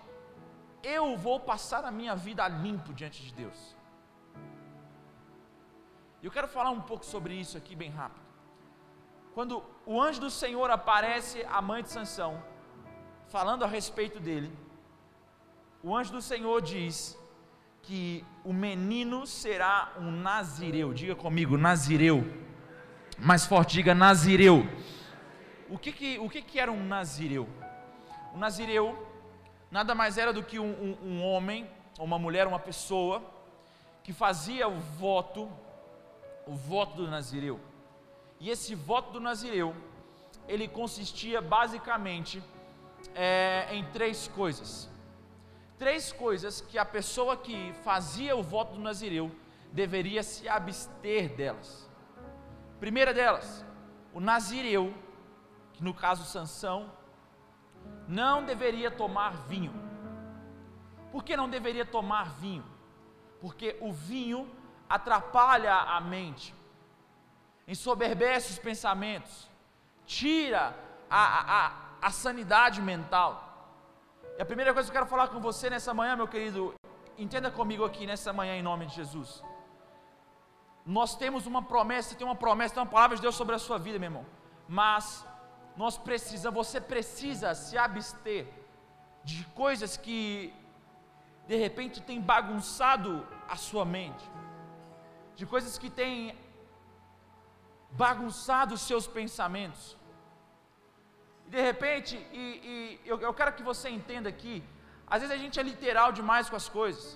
eu 0.82 1.16
vou 1.16 1.40
passar 1.40 1.82
a 1.86 1.90
minha 1.90 2.14
vida 2.14 2.46
limpo 2.46 2.92
diante 2.92 3.22
de 3.22 3.32
Deus. 3.32 3.74
E 6.20 6.26
eu 6.26 6.30
quero 6.30 6.46
falar 6.46 6.72
um 6.72 6.82
pouco 6.82 7.06
sobre 7.06 7.32
isso 7.32 7.56
aqui 7.56 7.74
bem 7.74 7.88
rápido. 7.88 8.23
Quando 9.34 9.62
o 9.84 10.00
anjo 10.00 10.20
do 10.20 10.30
Senhor 10.30 10.70
aparece 10.70 11.44
à 11.50 11.60
mãe 11.60 11.82
de 11.82 11.90
Sansão, 11.90 12.42
falando 13.28 13.64
a 13.64 13.66
respeito 13.66 14.20
dele, 14.20 14.50
o 15.82 15.94
anjo 15.94 16.12
do 16.12 16.22
Senhor 16.22 16.62
diz 16.62 17.18
que 17.82 18.24
o 18.44 18.52
menino 18.52 19.26
será 19.26 19.92
um 19.98 20.10
nazireu. 20.10 20.94
Diga 20.94 21.16
comigo, 21.16 21.58
nazireu. 21.58 22.24
Mais 23.18 23.44
forte, 23.44 23.74
diga 23.74 23.94
nazireu. 23.94 24.66
O 25.68 25.76
que 25.78 25.92
que, 25.92 26.18
o 26.18 26.30
que, 26.30 26.40
que 26.40 26.60
era 26.60 26.70
um 26.70 26.84
nazireu? 26.86 27.48
O 28.32 28.38
nazireu 28.38 28.96
nada 29.70 29.94
mais 29.94 30.16
era 30.16 30.32
do 30.32 30.42
que 30.42 30.58
um, 30.58 30.70
um, 30.70 31.08
um 31.08 31.24
homem, 31.24 31.68
uma 31.98 32.18
mulher, 32.18 32.46
uma 32.46 32.60
pessoa 32.60 33.22
que 34.04 34.12
fazia 34.12 34.68
o 34.68 34.78
voto 34.78 35.50
o 36.46 36.54
voto 36.54 36.96
do 36.96 37.10
Nazireu. 37.10 37.58
E 38.44 38.50
esse 38.50 38.74
voto 38.74 39.10
do 39.10 39.20
Nazireu, 39.20 39.74
ele 40.46 40.68
consistia 40.68 41.40
basicamente 41.40 42.44
é, 43.14 43.68
em 43.70 43.82
três 43.86 44.28
coisas. 44.28 44.86
Três 45.78 46.12
coisas 46.12 46.60
que 46.60 46.76
a 46.76 46.84
pessoa 46.84 47.38
que 47.38 47.72
fazia 47.82 48.36
o 48.36 48.42
voto 48.42 48.74
do 48.74 48.82
Nazireu 48.82 49.34
deveria 49.72 50.22
se 50.22 50.46
abster 50.46 51.34
delas. 51.34 51.88
Primeira 52.78 53.14
delas, 53.14 53.64
o 54.12 54.20
Nazireu, 54.20 54.92
que 55.72 55.82
no 55.82 55.94
caso 55.94 56.22
Sansão, 56.24 56.92
não 58.06 58.44
deveria 58.44 58.90
tomar 58.90 59.38
vinho. 59.48 59.72
Por 61.10 61.24
que 61.24 61.34
não 61.34 61.48
deveria 61.48 61.86
tomar 61.86 62.28
vinho? 62.34 62.66
Porque 63.40 63.78
o 63.80 63.90
vinho 63.90 64.46
atrapalha 64.86 65.74
a 65.74 65.98
mente, 65.98 66.54
ensoberbece 67.66 68.52
os 68.52 68.58
pensamentos, 68.58 69.48
tira 70.06 70.76
a, 71.08 71.22
a, 71.58 71.72
a 72.02 72.10
sanidade 72.10 72.80
mental. 72.82 73.30
E 74.38 74.42
a 74.42 74.44
primeira 74.44 74.72
coisa 74.74 74.90
que 74.90 74.96
eu 74.96 75.00
quero 75.00 75.10
falar 75.10 75.28
com 75.28 75.40
você 75.40 75.70
nessa 75.70 75.94
manhã, 75.94 76.16
meu 76.16 76.28
querido, 76.28 76.74
entenda 77.16 77.50
comigo 77.50 77.84
aqui 77.84 78.06
nessa 78.06 78.32
manhã 78.32 78.54
em 78.56 78.62
nome 78.62 78.86
de 78.86 78.94
Jesus. 78.94 79.42
Nós 80.84 81.16
temos 81.16 81.46
uma 81.46 81.62
promessa, 81.62 82.14
tem 82.14 82.26
uma 82.26 82.36
promessa, 82.36 82.74
tem 82.74 82.82
uma 82.82 82.90
palavra 82.90 83.16
de 83.16 83.22
Deus 83.22 83.34
sobre 83.34 83.54
a 83.54 83.58
sua 83.58 83.78
vida, 83.78 83.98
meu 83.98 84.08
irmão. 84.08 84.26
Mas 84.68 85.26
nós 85.76 85.96
precisamos, 85.96 86.66
você 86.66 86.80
precisa 86.80 87.54
se 87.54 87.78
abster 87.78 88.46
de 89.22 89.44
coisas 89.54 89.96
que 89.96 90.52
de 91.46 91.56
repente 91.56 92.02
tem 92.02 92.20
bagunçado 92.20 93.26
a 93.48 93.56
sua 93.56 93.84
mente 93.84 94.24
de 95.36 95.44
coisas 95.44 95.76
que 95.76 95.90
têm 95.90 96.36
bagunçado 98.02 98.74
os 98.74 98.82
seus 98.82 99.06
pensamentos. 99.06 99.96
E 101.46 101.50
de 101.50 101.60
repente, 101.60 102.14
e, 102.32 102.44
e 102.70 103.00
eu, 103.10 103.20
eu, 103.20 103.32
quero 103.38 103.52
que 103.52 103.62
você 103.62 103.88
entenda 103.88 104.28
aqui, 104.28 104.62
às 105.06 105.20
vezes 105.20 105.34
a 105.34 105.40
gente 105.42 105.58
é 105.60 105.62
literal 105.62 106.10
demais 106.12 106.48
com 106.50 106.56
as 106.56 106.68
coisas. 106.68 107.06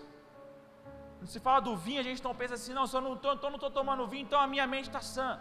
Quando 1.18 1.30
se 1.35 1.40
fala 1.40 1.61
do 1.61 1.76
vinho, 1.76 2.00
a 2.00 2.08
gente 2.08 2.23
não 2.23 2.35
pensa 2.35 2.54
assim, 2.54 2.73
não, 2.73 2.87
se 2.87 2.97
eu 2.97 3.00
não 3.00 3.14
estou 3.14 3.70
tomando 3.70 4.06
vinho, 4.06 4.26
então 4.26 4.40
a 4.40 4.47
minha 4.47 4.66
mente 4.66 4.88
está 4.88 5.00
sã. 5.00 5.40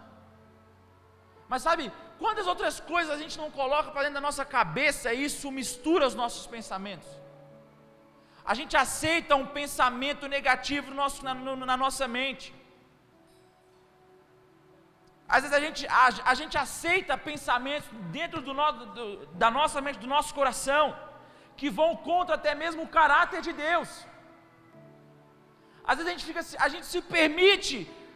Mas 1.48 1.62
sabe, 1.62 1.91
quantas 2.20 2.48
outras 2.48 2.79
coisas 2.79 3.12
a 3.13 3.17
gente 3.17 3.38
não 3.38 3.50
coloca 3.51 3.91
para 3.91 4.01
dentro 4.01 4.15
da 4.15 4.22
nossa 4.29 4.44
cabeça 4.44 5.13
e 5.13 5.24
isso 5.24 5.51
mistura 5.51 6.08
os 6.08 6.15
nossos 6.15 6.46
pensamentos? 6.48 7.08
A 8.44 8.53
gente 8.53 8.75
aceita 8.75 9.36
um 9.36 9.46
pensamento 9.46 10.27
negativo 10.27 10.89
no 10.89 10.96
nosso, 10.96 11.24
na, 11.24 11.34
na 11.34 11.77
nossa 11.77 12.08
mente. 12.08 12.53
Às 15.27 15.41
vezes 15.43 15.57
a 15.57 15.60
gente, 15.60 15.86
a, 15.88 16.31
a 16.31 16.34
gente 16.34 16.57
aceita 16.57 17.17
pensamentos 17.17 17.89
dentro 18.17 18.41
do, 18.41 18.53
do, 18.98 19.25
da 19.43 19.50
nossa 19.51 19.81
mente, 19.81 20.00
do 20.00 20.07
nosso 20.15 20.34
coração, 20.34 20.86
que 21.60 21.69
vão 21.69 21.89
contra 22.10 22.36
até 22.36 22.53
mesmo 22.55 22.84
o 22.84 22.93
caráter 23.00 23.41
de 23.41 23.51
Deus. 23.51 23.89
Às 25.84 25.98
vezes 25.98 26.10
a 26.10 26.15
gente, 26.15 26.25
fica, 26.29 26.41
a 26.65 26.69
gente 26.74 26.86
se 26.86 27.01
permite 27.01 27.75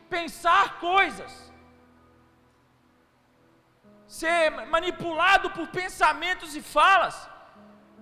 pensar 0.09 0.79
coisas, 0.79 1.31
ser 4.07 4.49
manipulado 4.75 5.49
por 5.57 5.67
pensamentos 5.67 6.55
e 6.55 6.61
falas 6.61 7.15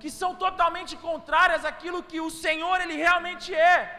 que 0.01 0.09
são 0.09 0.33
totalmente 0.43 0.95
contrárias 1.07 1.65
àquilo 1.71 2.01
que 2.11 2.19
o 2.27 2.31
Senhor 2.43 2.75
ele 2.81 2.95
realmente 3.05 3.53
é. 3.53 3.98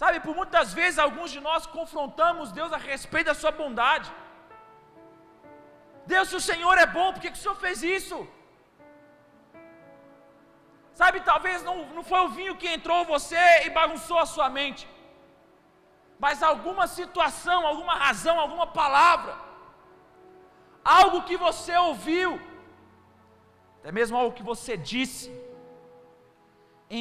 Sabe, 0.00 0.18
por 0.24 0.34
muitas 0.40 0.68
vezes 0.78 0.98
alguns 0.98 1.30
de 1.34 1.40
nós 1.46 1.62
confrontamos 1.76 2.52
Deus 2.58 2.72
a 2.72 2.78
respeito 2.90 3.26
da 3.30 3.34
sua 3.40 3.50
bondade. 3.58 4.08
Deus, 6.12 6.28
se 6.30 6.36
o 6.38 6.46
Senhor 6.50 6.76
é 6.84 6.86
bom, 6.94 7.08
por 7.12 7.20
que, 7.22 7.30
que 7.32 7.38
o 7.38 7.42
Senhor 7.42 7.58
fez 7.64 7.82
isso? 7.82 8.18
Sabe, 11.00 11.20
talvez 11.30 11.62
não, 11.68 11.76
não 11.96 12.04
foi 12.10 12.20
o 12.22 12.30
vinho 12.38 12.56
que 12.60 12.72
entrou 12.76 13.10
você 13.14 13.42
e 13.66 13.70
bagunçou 13.78 14.18
a 14.18 14.30
sua 14.34 14.48
mente, 14.58 14.84
mas 16.24 16.42
alguma 16.50 16.86
situação, 16.98 17.60
alguma 17.66 17.96
razão, 18.04 18.36
alguma 18.40 18.66
palavra, 18.80 19.34
algo 20.82 21.26
que 21.28 21.36
você 21.46 21.76
ouviu, 21.88 22.30
até 23.80 23.92
mesmo 24.00 24.16
algo 24.16 24.36
que 24.38 24.48
você 24.52 24.78
disse, 24.94 25.28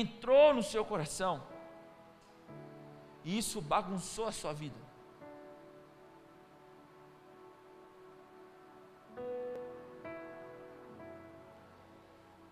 entrou 0.01 0.47
no 0.53 0.65
seu 0.73 0.83
coração 0.91 1.33
e 3.23 3.37
isso 3.37 3.61
bagunçou 3.61 4.27
a 4.27 4.31
sua 4.31 4.53
vida. 4.53 4.89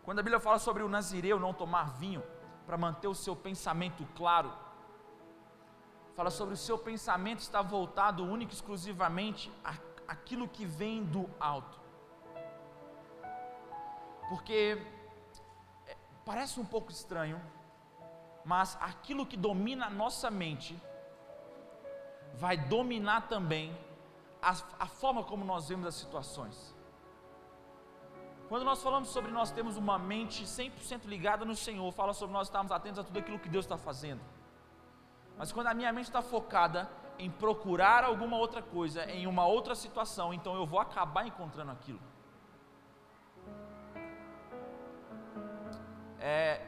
Quando 0.04 0.20
a 0.20 0.24
Bíblia 0.24 0.40
fala 0.40 0.58
sobre 0.58 0.84
o 0.84 0.88
nazireu 0.88 1.38
não 1.38 1.54
tomar 1.54 1.92
vinho 1.98 2.24
para 2.66 2.78
manter 2.78 3.08
o 3.08 3.16
seu 3.16 3.36
pensamento 3.36 4.08
claro, 4.16 4.54
fala 6.16 6.30
sobre 6.30 6.54
o 6.54 6.58
seu 6.58 6.78
pensamento 6.78 7.40
estar 7.40 7.62
voltado 7.62 8.24
único 8.24 8.54
e 8.54 8.56
exclusivamente 8.56 9.52
àquilo 10.08 10.48
que 10.48 10.66
vem 10.66 11.04
do 11.04 11.30
alto. 11.40 11.80
Porque 14.30 14.82
é, 15.88 15.98
parece 16.26 16.60
um 16.60 16.66
pouco 16.66 16.90
estranho, 16.90 17.42
mas 18.48 18.78
aquilo 18.80 19.26
que 19.26 19.36
domina 19.36 19.88
a 19.88 19.90
nossa 19.90 20.32
mente 20.32 20.82
vai 22.34 22.56
dominar 22.56 23.28
também 23.28 23.78
a, 24.42 24.56
a, 24.80 24.88
forma 24.88 25.22
como 25.22 25.44
nós 25.44 25.68
vemos 25.68 25.86
as 25.86 25.96
situações. 25.96 26.74
Quando 28.48 28.64
nós 28.64 28.82
falamos 28.82 29.10
sobre 29.10 29.32
nós 29.32 29.52
temos 29.52 29.76
uma 29.76 30.00
mente 30.00 30.46
100% 30.46 31.04
ligada 31.08 31.44
no 31.44 31.58
Senhor, 31.58 31.92
fala 31.92 32.14
sobre 32.14 32.32
nós 32.32 32.48
estarmos 32.48 32.72
atentos 32.72 33.00
a 33.00 33.04
tudo 33.04 33.20
aquilo 33.20 33.38
que 33.38 33.50
Deus 33.50 33.66
está 33.66 33.78
fazendo. 33.78 34.22
Mas 35.38 35.52
quando 35.52 35.68
a 35.68 35.74
minha 35.74 35.92
mente 35.92 36.06
está 36.06 36.22
focada 36.22 36.90
em 37.20 37.30
procurar 37.30 38.06
alguma 38.06 38.38
outra 38.38 38.62
coisa, 38.62 39.04
em 39.12 39.28
uma 39.28 39.46
outra 39.46 39.76
situação, 39.76 40.34
então 40.34 40.56
eu 40.56 40.66
vou 40.66 40.80
acabar 40.80 41.28
encontrando 41.28 41.72
aquilo. 41.72 42.00
É, 46.18 46.66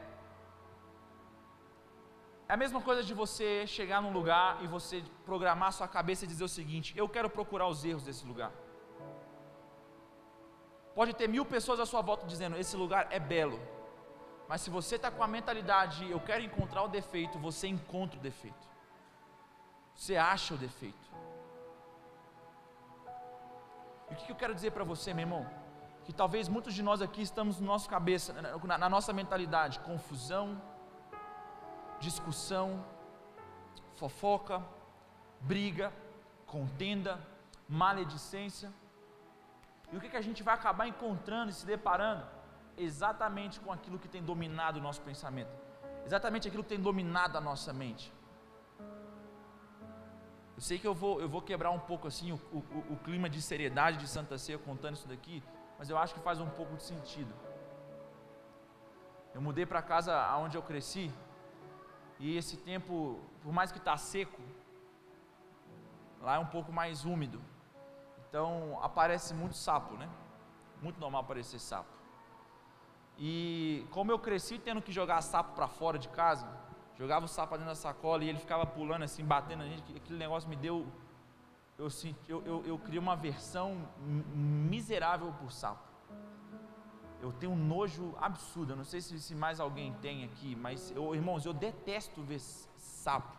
é 2.50 2.54
a 2.54 2.58
mesma 2.58 2.82
coisa 2.82 3.04
de 3.04 3.14
você 3.14 3.68
chegar 3.68 4.02
num 4.02 4.12
lugar 4.12 4.64
e 4.64 4.68
você 4.68 5.04
programar 5.24 5.72
sua 5.72 5.88
cabeça 5.88 6.26
e 6.26 6.28
dizer 6.28 6.44
o 6.44 6.50
seguinte: 6.50 6.98
eu 6.98 7.08
quero 7.08 7.30
procurar 7.30 7.68
os 7.68 7.86
erros 7.86 8.04
desse 8.04 8.26
lugar. 8.26 8.52
Pode 10.96 11.14
ter 11.14 11.28
mil 11.30 11.46
pessoas 11.46 11.80
à 11.80 11.86
sua 11.86 12.02
volta 12.02 12.26
dizendo: 12.26 12.58
esse 12.58 12.76
lugar 12.76 13.08
é 13.12 13.20
belo. 13.20 13.60
Mas 14.48 14.62
se 14.62 14.72
você 14.72 14.96
está 14.96 15.12
com 15.12 15.24
a 15.24 15.28
mentalidade, 15.28 16.10
eu 16.10 16.20
quero 16.20 16.44
encontrar 16.44 16.82
o 16.82 16.88
defeito, 16.88 17.38
você 17.38 17.68
encontra 17.68 18.18
o 18.18 18.22
defeito. 18.30 18.68
Você 19.94 20.18
acha 20.18 20.56
o 20.56 20.58
defeito. 20.58 21.08
E 24.10 24.14
o 24.16 24.18
que 24.18 24.32
eu 24.32 24.36
quero 24.36 24.56
dizer 24.56 24.72
para 24.72 24.84
você, 24.84 25.14
meu 25.14 25.22
irmão? 25.22 25.48
Que 26.04 26.12
talvez 26.12 26.50
muitos 26.50 26.74
de 26.74 26.82
nós 26.82 27.00
aqui 27.00 27.22
estamos 27.22 27.60
no 27.60 27.68
nosso 27.68 27.88
cabeça, 27.88 28.34
na, 28.34 28.78
na 28.80 28.90
nossa 28.90 29.14
mentalidade, 29.14 29.80
confusão, 29.82 30.60
discussão, 32.00 32.84
fofoca, 33.96 34.64
briga, 35.42 35.92
contenda, 36.46 37.20
maledicência. 37.68 38.72
E 39.92 39.98
o 39.98 40.02
que, 40.02 40.10
que 40.10 40.18
a 40.18 40.22
gente 40.22 40.42
vai 40.44 40.54
acabar 40.54 40.88
encontrando 40.88 41.50
e 41.52 41.54
se 41.54 41.66
deparando? 41.66 42.24
Exatamente 42.78 43.60
com 43.60 43.72
aquilo 43.72 44.00
que 44.00 44.08
tem 44.08 44.24
dominado 44.24 44.80
o 44.80 44.82
nosso 44.82 45.02
pensamento, 45.02 45.52
exatamente 46.06 46.48
aquilo 46.48 46.64
que 46.64 46.70
tem 46.70 46.80
dominado 46.80 47.38
a 47.38 47.42
nossa 47.42 47.74
mente. 47.74 48.14
Eu 50.56 50.62
sei 50.62 50.78
que 50.78 50.88
eu 50.88 50.94
vou, 50.94 51.22
eu 51.22 51.30
vou 51.30 51.42
quebrar 51.42 51.72
um 51.72 51.80
pouco 51.80 52.08
assim 52.08 52.32
o, 52.34 52.40
o, 52.52 52.94
o 52.94 52.98
clima 52.98 53.30
de 53.30 53.42
seriedade 53.42 53.98
de 53.98 54.08
Santa 54.08 54.38
Ceia 54.38 54.58
contando 54.58 54.96
isso 54.96 55.08
daqui, 55.08 55.42
mas 55.78 55.90
eu 55.90 55.98
acho 55.98 56.14
que 56.14 56.20
faz 56.20 56.40
um 56.42 56.50
pouco 56.50 56.76
de 56.76 56.84
sentido. 56.84 57.34
Eu 59.34 59.42
mudei 59.42 59.66
para 59.66 59.82
casa 59.82 60.14
onde 60.38 60.58
eu 60.58 60.62
cresci, 60.62 61.12
e 62.20 62.36
esse 62.36 62.58
tempo, 62.58 63.20
por 63.42 63.54
mais 63.54 63.72
que 63.72 63.78
está 63.78 63.96
seco, 63.96 64.42
lá 66.22 66.36
é 66.36 66.40
um 66.40 66.46
pouco 66.46 66.72
mais 66.72 67.06
úmido. 67.06 67.42
Então 68.28 68.78
aparece 68.82 69.34
muito 69.34 69.56
sapo, 69.56 69.96
né? 69.96 70.10
Muito 70.82 71.00
normal 71.00 71.22
aparecer 71.22 71.60
sapo. 71.60 71.90
E 73.18 73.88
como 73.92 74.12
eu 74.12 74.20
cresci 74.20 74.60
tendo 74.60 74.82
que 74.82 74.92
jogar 74.92 75.22
sapo 75.22 75.54
para 75.56 75.68
fora 75.68 75.98
de 75.98 76.10
casa, 76.10 76.48
jogava 76.98 77.26
o 77.26 77.28
sapo 77.28 77.56
dentro 77.56 77.68
da 77.70 77.76
sacola 77.76 78.24
e 78.24 78.30
ele 78.30 78.38
ficava 78.38 78.66
pulando 78.66 79.04
assim, 79.04 79.24
batendo 79.24 79.60
na 79.60 79.70
gente, 79.70 79.96
aquele 79.96 80.20
negócio 80.20 80.50
me 80.50 80.56
deu. 80.56 80.86
Eu, 81.78 81.88
eu, 82.28 82.46
eu, 82.46 82.64
eu 82.66 82.80
criei 82.80 83.00
uma 83.00 83.16
versão 83.16 83.88
miserável 84.00 85.34
por 85.40 85.52
sapo. 85.52 85.89
Eu 87.22 87.32
tenho 87.34 87.52
um 87.52 87.56
nojo 87.56 88.16
absurdo. 88.20 88.74
Eu 88.74 88.78
não 88.78 88.86
sei 88.86 89.02
se, 89.02 89.20
se 89.20 89.36
mais 89.36 89.60
alguém 89.60 89.94
tem 90.02 90.24
aqui, 90.24 90.56
mas 90.56 90.92
eu, 90.92 91.14
irmãos, 91.14 91.46
eu 91.46 91.54
detesto 91.54 92.22
ver 92.22 92.40
sapo. 92.40 93.38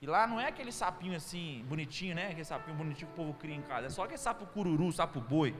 E 0.00 0.06
lá 0.06 0.26
não 0.26 0.40
é 0.40 0.46
aquele 0.46 0.72
sapinho 0.72 1.16
assim, 1.16 1.64
bonitinho, 1.68 2.14
né? 2.14 2.26
Aquele 2.28 2.44
sapinho 2.44 2.76
bonitinho 2.76 3.08
que 3.08 3.12
o 3.12 3.16
povo 3.16 3.34
cria 3.34 3.54
em 3.54 3.62
casa. 3.62 3.86
É 3.88 3.90
só 3.90 4.04
aquele 4.04 4.18
sapo 4.18 4.46
cururu, 4.46 4.90
sapo 4.92 5.20
boi. 5.20 5.54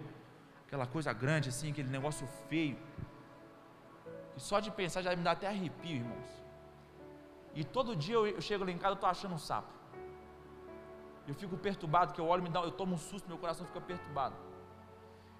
Aquela 0.66 0.87
coisa 0.87 1.12
grande 1.12 1.49
assim, 1.49 1.71
aquele 1.73 1.90
negócio 1.90 2.26
feio. 2.49 2.78
Que 4.35 4.40
só 4.40 4.61
de 4.61 4.71
pensar 4.71 5.02
já 5.02 5.14
me 5.14 5.23
dá 5.23 5.33
até 5.33 5.47
arrepio, 5.47 5.97
irmãos. 5.97 6.30
E 7.54 7.64
todo 7.64 7.97
dia 7.97 8.14
eu, 8.14 8.26
eu 8.26 8.40
chego 8.40 8.64
lá 8.64 8.71
em 8.71 8.78
casa, 8.78 8.92
eu 8.92 8.95
estou 8.95 9.11
achando 9.11 9.35
um 9.35 9.38
sapo. 9.38 9.69
Eu 11.26 11.35
fico 11.35 11.57
perturbado, 11.57 12.14
que 12.14 12.21
eu 12.21 12.26
olho, 12.26 12.42
me 12.42 12.49
dá, 12.49 12.61
eu 12.61 12.71
tomo 12.71 12.95
um 12.95 12.99
susto, 12.99 13.28
meu 13.28 13.38
coração 13.38 13.66
fica 13.66 13.80
perturbado. 13.80 14.35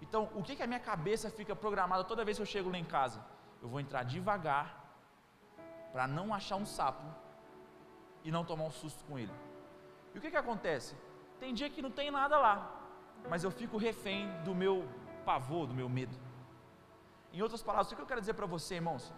Então, 0.01 0.31
o 0.35 0.43
que, 0.43 0.57
que 0.57 0.63
a 0.63 0.67
minha 0.67 0.81
cabeça 0.81 1.31
fica 1.31 1.55
programada 1.55 2.05
toda 2.05 2.25
vez 2.25 2.37
que 2.39 2.43
eu 2.43 2.47
chego 2.47 2.71
lá 2.71 2.79
em 2.79 2.85
casa? 2.85 3.25
Eu 3.63 3.69
vou 3.69 3.81
entrar 3.81 4.03
devagar, 4.03 4.67
para 5.93 6.07
não 6.07 6.33
achar 6.33 6.57
um 6.57 6.65
sapo 6.65 7.05
e 8.25 8.31
não 8.31 8.45
tomar 8.45 8.65
um 8.65 8.71
susto 8.71 9.05
com 9.05 9.19
ele. 9.19 9.33
E 10.15 10.19
o 10.19 10.21
que, 10.21 10.31
que 10.31 10.37
acontece? 10.37 10.97
Tem 11.39 11.53
dia 11.53 11.69
que 11.69 11.83
não 11.83 11.91
tem 11.91 12.11
nada 12.11 12.39
lá, 12.39 12.57
mas 13.29 13.45
eu 13.45 13.51
fico 13.51 13.77
refém 13.77 14.31
do 14.45 14.55
meu 14.55 14.89
pavor, 15.25 15.67
do 15.67 15.75
meu 15.75 15.89
medo. 15.89 16.17
Em 17.33 17.43
outras 17.43 17.63
palavras, 17.63 17.93
o 17.93 17.97
que 17.97 18.03
eu 18.03 18.07
quero 18.07 18.21
dizer 18.21 18.35
para 18.35 18.47
você, 18.47 18.77
irmãos? 18.77 19.13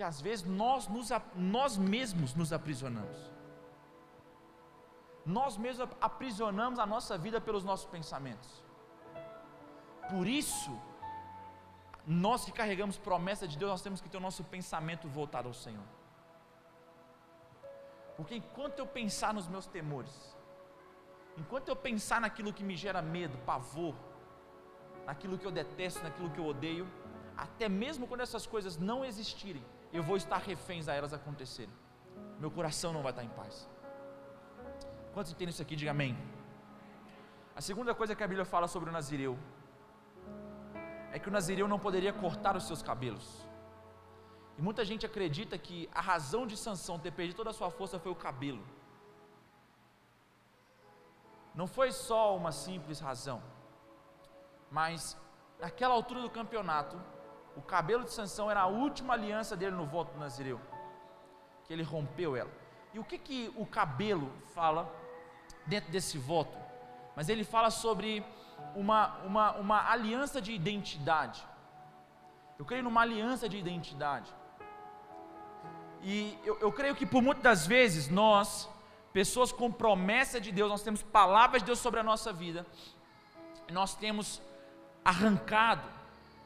que 0.00 0.02
às 0.02 0.18
vezes 0.18 0.46
nós, 0.46 0.88
nos, 0.88 1.10
nós 1.34 1.76
mesmos 1.76 2.34
nos 2.34 2.54
aprisionamos. 2.54 3.18
Nós 5.26 5.58
mesmos 5.58 5.86
aprisionamos 6.00 6.78
a 6.78 6.86
nossa 6.86 7.18
vida 7.18 7.38
pelos 7.38 7.64
nossos 7.64 7.84
pensamentos. 7.84 8.64
Por 10.10 10.26
isso, 10.26 10.72
nós 12.06 12.44
que 12.44 12.52
carregamos 12.52 12.98
promessa 12.98 13.46
de 13.46 13.56
Deus, 13.56 13.70
nós 13.70 13.82
temos 13.82 14.00
que 14.00 14.08
ter 14.08 14.16
o 14.16 14.26
nosso 14.28 14.42
pensamento 14.44 15.08
voltado 15.08 15.48
ao 15.48 15.54
Senhor. 15.54 15.88
Porque 18.16 18.34
enquanto 18.34 18.78
eu 18.80 18.86
pensar 18.86 19.32
nos 19.32 19.46
meus 19.48 19.66
temores, 19.66 20.14
enquanto 21.38 21.68
eu 21.68 21.76
pensar 21.76 22.20
naquilo 22.20 22.52
que 22.52 22.64
me 22.64 22.76
gera 22.76 23.00
medo, 23.00 23.36
pavor, 23.46 23.94
naquilo 25.06 25.38
que 25.38 25.46
eu 25.46 25.52
detesto, 25.52 26.02
naquilo 26.02 26.30
que 26.30 26.38
eu 26.38 26.46
odeio, 26.46 26.86
até 27.36 27.68
mesmo 27.68 28.06
quando 28.06 28.20
essas 28.20 28.46
coisas 28.46 28.76
não 28.76 29.04
existirem, 29.04 29.64
eu 29.92 30.02
vou 30.02 30.16
estar 30.16 30.38
reféns 30.38 30.88
a 30.88 30.94
elas 30.94 31.12
acontecerem. 31.12 31.74
Meu 32.38 32.50
coração 32.50 32.92
não 32.92 33.02
vai 33.02 33.12
estar 33.12 33.24
em 33.24 33.28
paz. 33.28 33.68
Quantos 35.14 35.32
entendem 35.32 35.50
isso 35.50 35.62
aqui? 35.62 35.76
Diga 35.76 35.90
amém. 35.90 36.16
A 37.54 37.60
segunda 37.60 37.94
coisa 37.94 38.14
que 38.14 38.22
a 38.22 38.28
Bíblia 38.28 38.44
fala 38.44 38.68
sobre 38.68 38.90
o 38.90 38.92
Nazireu 38.92 39.38
é 41.12 41.18
que 41.18 41.28
o 41.28 41.32
Nazireu 41.32 41.66
não 41.66 41.78
poderia 41.78 42.12
cortar 42.12 42.56
os 42.56 42.66
seus 42.66 42.82
cabelos. 42.82 43.46
E 44.56 44.62
muita 44.62 44.84
gente 44.84 45.06
acredita 45.06 45.56
que 45.56 45.88
a 45.92 46.00
razão 46.00 46.46
de 46.46 46.56
Sansão 46.56 46.98
ter 46.98 47.10
perdido 47.10 47.36
toda 47.36 47.50
a 47.50 47.52
sua 47.52 47.70
força 47.70 47.98
foi 47.98 48.12
o 48.12 48.14
cabelo. 48.14 48.62
Não 51.54 51.66
foi 51.66 51.90
só 51.92 52.36
uma 52.36 52.52
simples 52.52 53.00
razão, 53.00 53.42
mas 54.70 55.16
naquela 55.58 55.94
altura 55.94 56.20
do 56.22 56.30
campeonato, 56.30 57.00
o 57.56 57.62
cabelo 57.62 58.04
de 58.04 58.12
Sansão 58.12 58.50
era 58.50 58.60
a 58.60 58.66
última 58.66 59.14
aliança 59.14 59.56
dele 59.56 59.74
no 59.74 59.86
voto 59.86 60.12
do 60.12 60.20
Nazireu, 60.20 60.60
que 61.64 61.72
ele 61.72 61.82
rompeu 61.82 62.36
ela. 62.36 62.50
E 62.94 62.98
o 62.98 63.04
que, 63.04 63.18
que 63.18 63.52
o 63.56 63.66
cabelo 63.66 64.32
fala 64.54 64.90
dentro 65.66 65.90
desse 65.90 66.18
voto? 66.18 66.56
Mas 67.16 67.28
ele 67.28 67.44
fala 67.44 67.70
sobre 67.70 68.24
uma, 68.74 69.16
uma, 69.18 69.52
uma 69.52 69.90
aliança 69.90 70.40
de 70.40 70.52
identidade. 70.52 71.44
Eu 72.58 72.64
creio 72.64 72.82
numa 72.82 73.02
aliança 73.02 73.48
de 73.48 73.56
identidade. 73.56 74.30
E 76.02 76.38
eu, 76.44 76.58
eu 76.60 76.72
creio 76.72 76.94
que 76.94 77.06
por 77.06 77.22
muitas 77.22 77.42
das 77.42 77.66
vezes 77.66 78.08
nós, 78.08 78.68
pessoas 79.12 79.52
com 79.52 79.70
promessa 79.70 80.40
de 80.40 80.50
Deus, 80.52 80.70
nós 80.70 80.82
temos 80.82 81.02
palavras 81.02 81.62
de 81.62 81.66
Deus 81.66 81.78
sobre 81.78 82.00
a 82.00 82.02
nossa 82.02 82.32
vida, 82.32 82.66
nós 83.70 83.94
temos 83.94 84.40
arrancado 85.04 86.00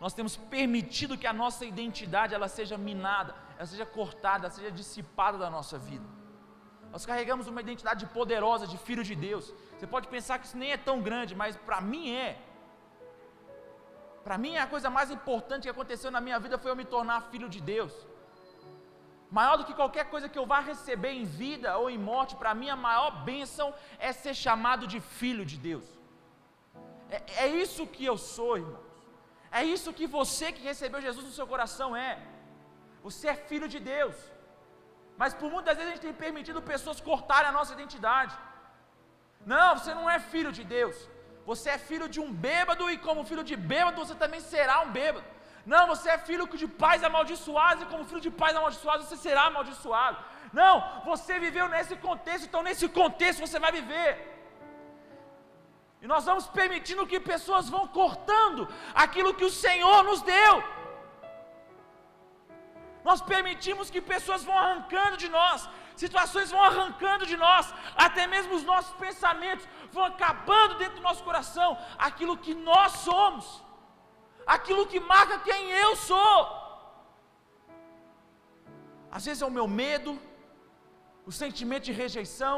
nós 0.05 0.13
temos 0.13 0.37
permitido 0.37 1.17
que 1.17 1.27
a 1.27 1.33
nossa 1.33 1.65
identidade 1.65 2.35
ela 2.35 2.47
seja 2.47 2.77
minada, 2.77 3.35
ela 3.57 3.65
seja 3.67 3.87
cortada, 3.87 4.47
ela 4.47 4.55
seja 4.55 4.71
dissipada 4.71 5.39
da 5.39 5.49
nossa 5.49 5.79
vida. 5.79 6.05
Nós 6.95 7.05
carregamos 7.11 7.47
uma 7.53 7.61
identidade 7.65 8.05
poderosa 8.17 8.65
de 8.73 8.77
filho 8.87 9.05
de 9.09 9.15
Deus. 9.29 9.45
Você 9.77 9.87
pode 9.95 10.07
pensar 10.15 10.35
que 10.39 10.47
isso 10.49 10.59
nem 10.63 10.71
é 10.75 10.77
tão 10.89 10.97
grande, 11.07 11.33
mas 11.41 11.57
para 11.69 11.81
mim 11.91 12.05
é. 12.27 12.29
Para 14.27 14.37
mim, 14.43 14.53
a 14.65 14.67
coisa 14.75 14.89
mais 14.97 15.09
importante 15.17 15.65
que 15.65 15.75
aconteceu 15.77 16.11
na 16.17 16.21
minha 16.27 16.39
vida 16.45 16.57
foi 16.57 16.71
eu 16.71 16.77
me 16.81 16.85
tornar 16.85 17.17
filho 17.33 17.49
de 17.55 17.61
Deus. 17.73 17.93
Maior 19.39 19.57
do 19.59 19.65
que 19.65 19.75
qualquer 19.81 20.05
coisa 20.13 20.29
que 20.29 20.39
eu 20.43 20.47
vá 20.53 20.61
receber 20.61 21.13
em 21.21 21.25
vida 21.25 21.77
ou 21.81 21.91
em 21.95 21.99
morte, 22.11 22.37
para 22.43 22.55
mim 22.61 22.71
a 22.71 22.77
maior 22.77 23.11
bênção 23.31 23.75
é 23.99 24.13
ser 24.13 24.35
chamado 24.45 24.87
de 24.93 25.01
filho 25.01 25.45
de 25.53 25.59
Deus. 25.69 25.89
É, 27.11 27.19
é 27.47 27.49
isso 27.65 27.89
que 27.97 28.05
eu 28.13 28.17
sou, 28.17 28.53
irmão. 28.59 28.85
É 29.51 29.65
isso 29.65 29.97
que 29.99 30.07
você 30.19 30.53
que 30.53 30.63
recebeu 30.71 31.03
Jesus 31.09 31.27
no 31.27 31.33
seu 31.33 31.49
coração 31.55 31.91
é. 31.97 32.13
Você 33.03 33.27
é 33.35 33.35
filho 33.51 33.69
de 33.75 33.81
Deus. 33.81 34.15
Mas 35.21 35.33
por 35.41 35.51
muitas 35.55 35.77
vezes 35.77 35.91
a 35.91 35.95
gente 35.95 36.07
tem 36.07 36.23
permitido 36.25 36.69
pessoas 36.73 37.01
cortarem 37.01 37.51
a 37.51 37.57
nossa 37.59 37.73
identidade. 37.77 38.35
Não, 39.55 39.69
você 39.77 39.93
não 39.99 40.09
é 40.15 40.19
filho 40.33 40.53
de 40.59 40.65
Deus. 40.77 40.97
Você 41.51 41.69
é 41.71 41.79
filho 41.91 42.09
de 42.15 42.21
um 42.25 42.31
bêbado 42.33 42.91
e 42.91 42.97
como 43.07 43.29
filho 43.31 43.45
de 43.51 43.57
bêbado 43.73 44.01
você 44.05 44.15
também 44.15 44.41
será 44.41 44.77
um 44.81 44.91
bêbado. 44.99 45.27
Não, 45.73 45.87
você 45.93 46.09
é 46.11 46.19
filho 46.19 46.47
de 46.63 46.69
pais 46.83 47.03
amaldiçoados 47.09 47.83
e 47.85 47.87
como 47.87 48.05
filho 48.11 48.21
de 48.21 48.31
pais 48.31 48.57
amaldiçoados 48.57 49.07
você 49.07 49.17
será 49.17 49.45
amaldiçoado. 49.47 50.19
Não, 50.53 50.75
você 51.05 51.39
viveu 51.39 51.69
nesse 51.69 51.97
contexto, 51.97 52.47
então 52.47 52.63
nesse 52.63 52.87
contexto 52.89 53.41
você 53.47 53.59
vai 53.59 53.73
viver. 53.73 54.11
E 56.03 56.07
nós 56.07 56.25
vamos 56.31 56.47
permitindo 56.47 57.07
que 57.07 57.19
pessoas 57.19 57.69
vão 57.75 57.87
cortando 57.89 58.69
aquilo 58.95 59.35
que 59.39 59.45
o 59.45 59.51
Senhor 59.51 60.03
nos 60.05 60.21
deu. 60.23 60.53
Nós 63.09 63.21
permitimos 63.33 63.91
que 63.95 64.01
pessoas 64.13 64.45
vão 64.49 64.59
arrancando 64.59 65.17
de 65.23 65.29
nós, 65.29 65.69
situações 66.03 66.51
vão 66.55 66.63
arrancando 66.71 67.25
de 67.33 67.37
nós, 67.37 67.73
até 68.07 68.27
mesmo 68.35 68.55
os 68.59 68.65
nossos 68.73 68.95
pensamentos 69.05 69.67
vão 69.93 70.05
acabando 70.05 70.79
dentro 70.83 70.97
do 70.97 71.07
nosso 71.09 71.23
coração, 71.29 71.71
aquilo 72.09 72.37
que 72.45 72.55
nós 72.71 72.93
somos, 73.09 73.47
aquilo 74.57 74.87
que 74.93 75.01
marca 75.15 75.39
quem 75.49 75.71
eu 75.85 75.95
sou. 76.11 76.39
Às 79.11 79.25
vezes 79.27 79.43
é 79.43 79.47
o 79.47 79.57
meu 79.59 79.69
medo, 79.69 80.21
o 81.27 81.33
sentimento 81.43 81.85
de 81.85 81.93
rejeição, 81.93 82.57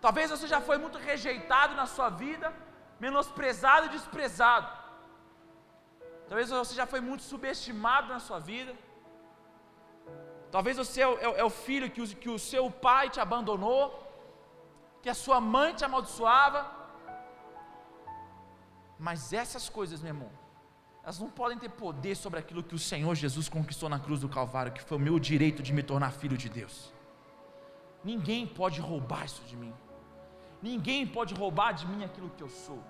Talvez 0.00 0.30
você 0.30 0.46
já 0.46 0.60
foi 0.60 0.78
muito 0.78 0.98
rejeitado 0.98 1.74
na 1.74 1.86
sua 1.86 2.08
vida, 2.08 2.54
menosprezado 3.00 3.86
e 3.86 3.88
desprezado. 3.90 4.77
Talvez 6.28 6.50
você 6.50 6.74
já 6.74 6.86
foi 6.86 7.00
muito 7.00 7.22
subestimado 7.22 8.08
na 8.14 8.20
sua 8.20 8.38
vida. 8.38 8.74
Talvez 10.50 10.76
você 10.76 11.00
é 11.00 11.08
o, 11.08 11.14
é 11.42 11.44
o 11.44 11.50
filho 11.50 11.90
que 11.90 12.02
o, 12.02 12.08
que 12.22 12.30
o 12.36 12.38
seu 12.38 12.70
pai 12.70 13.08
te 13.10 13.20
abandonou, 13.20 13.82
que 15.02 15.10
a 15.14 15.14
sua 15.14 15.40
mãe 15.40 15.74
te 15.74 15.84
amaldiçoava. 15.84 16.60
Mas 18.98 19.32
essas 19.32 19.68
coisas, 19.68 20.00
meu 20.00 20.12
irmão, 20.14 20.30
elas 21.02 21.18
não 21.18 21.30
podem 21.30 21.58
ter 21.58 21.70
poder 21.70 22.14
sobre 22.14 22.38
aquilo 22.38 22.62
que 22.62 22.74
o 22.74 22.78
Senhor 22.78 23.14
Jesus 23.14 23.48
conquistou 23.48 23.88
na 23.88 23.98
cruz 23.98 24.20
do 24.20 24.28
Calvário, 24.28 24.72
que 24.72 24.82
foi 24.82 24.98
o 24.98 25.00
meu 25.00 25.18
direito 25.18 25.62
de 25.62 25.72
me 25.72 25.82
tornar 25.82 26.10
filho 26.12 26.36
de 26.36 26.48
Deus. 26.48 26.92
Ninguém 28.04 28.46
pode 28.46 28.80
roubar 28.80 29.24
isso 29.24 29.42
de 29.44 29.56
mim. 29.56 29.74
Ninguém 30.62 31.06
pode 31.06 31.34
roubar 31.34 31.72
de 31.72 31.86
mim 31.86 32.04
aquilo 32.04 32.30
que 32.30 32.42
eu 32.42 32.48
sou. 32.48 32.82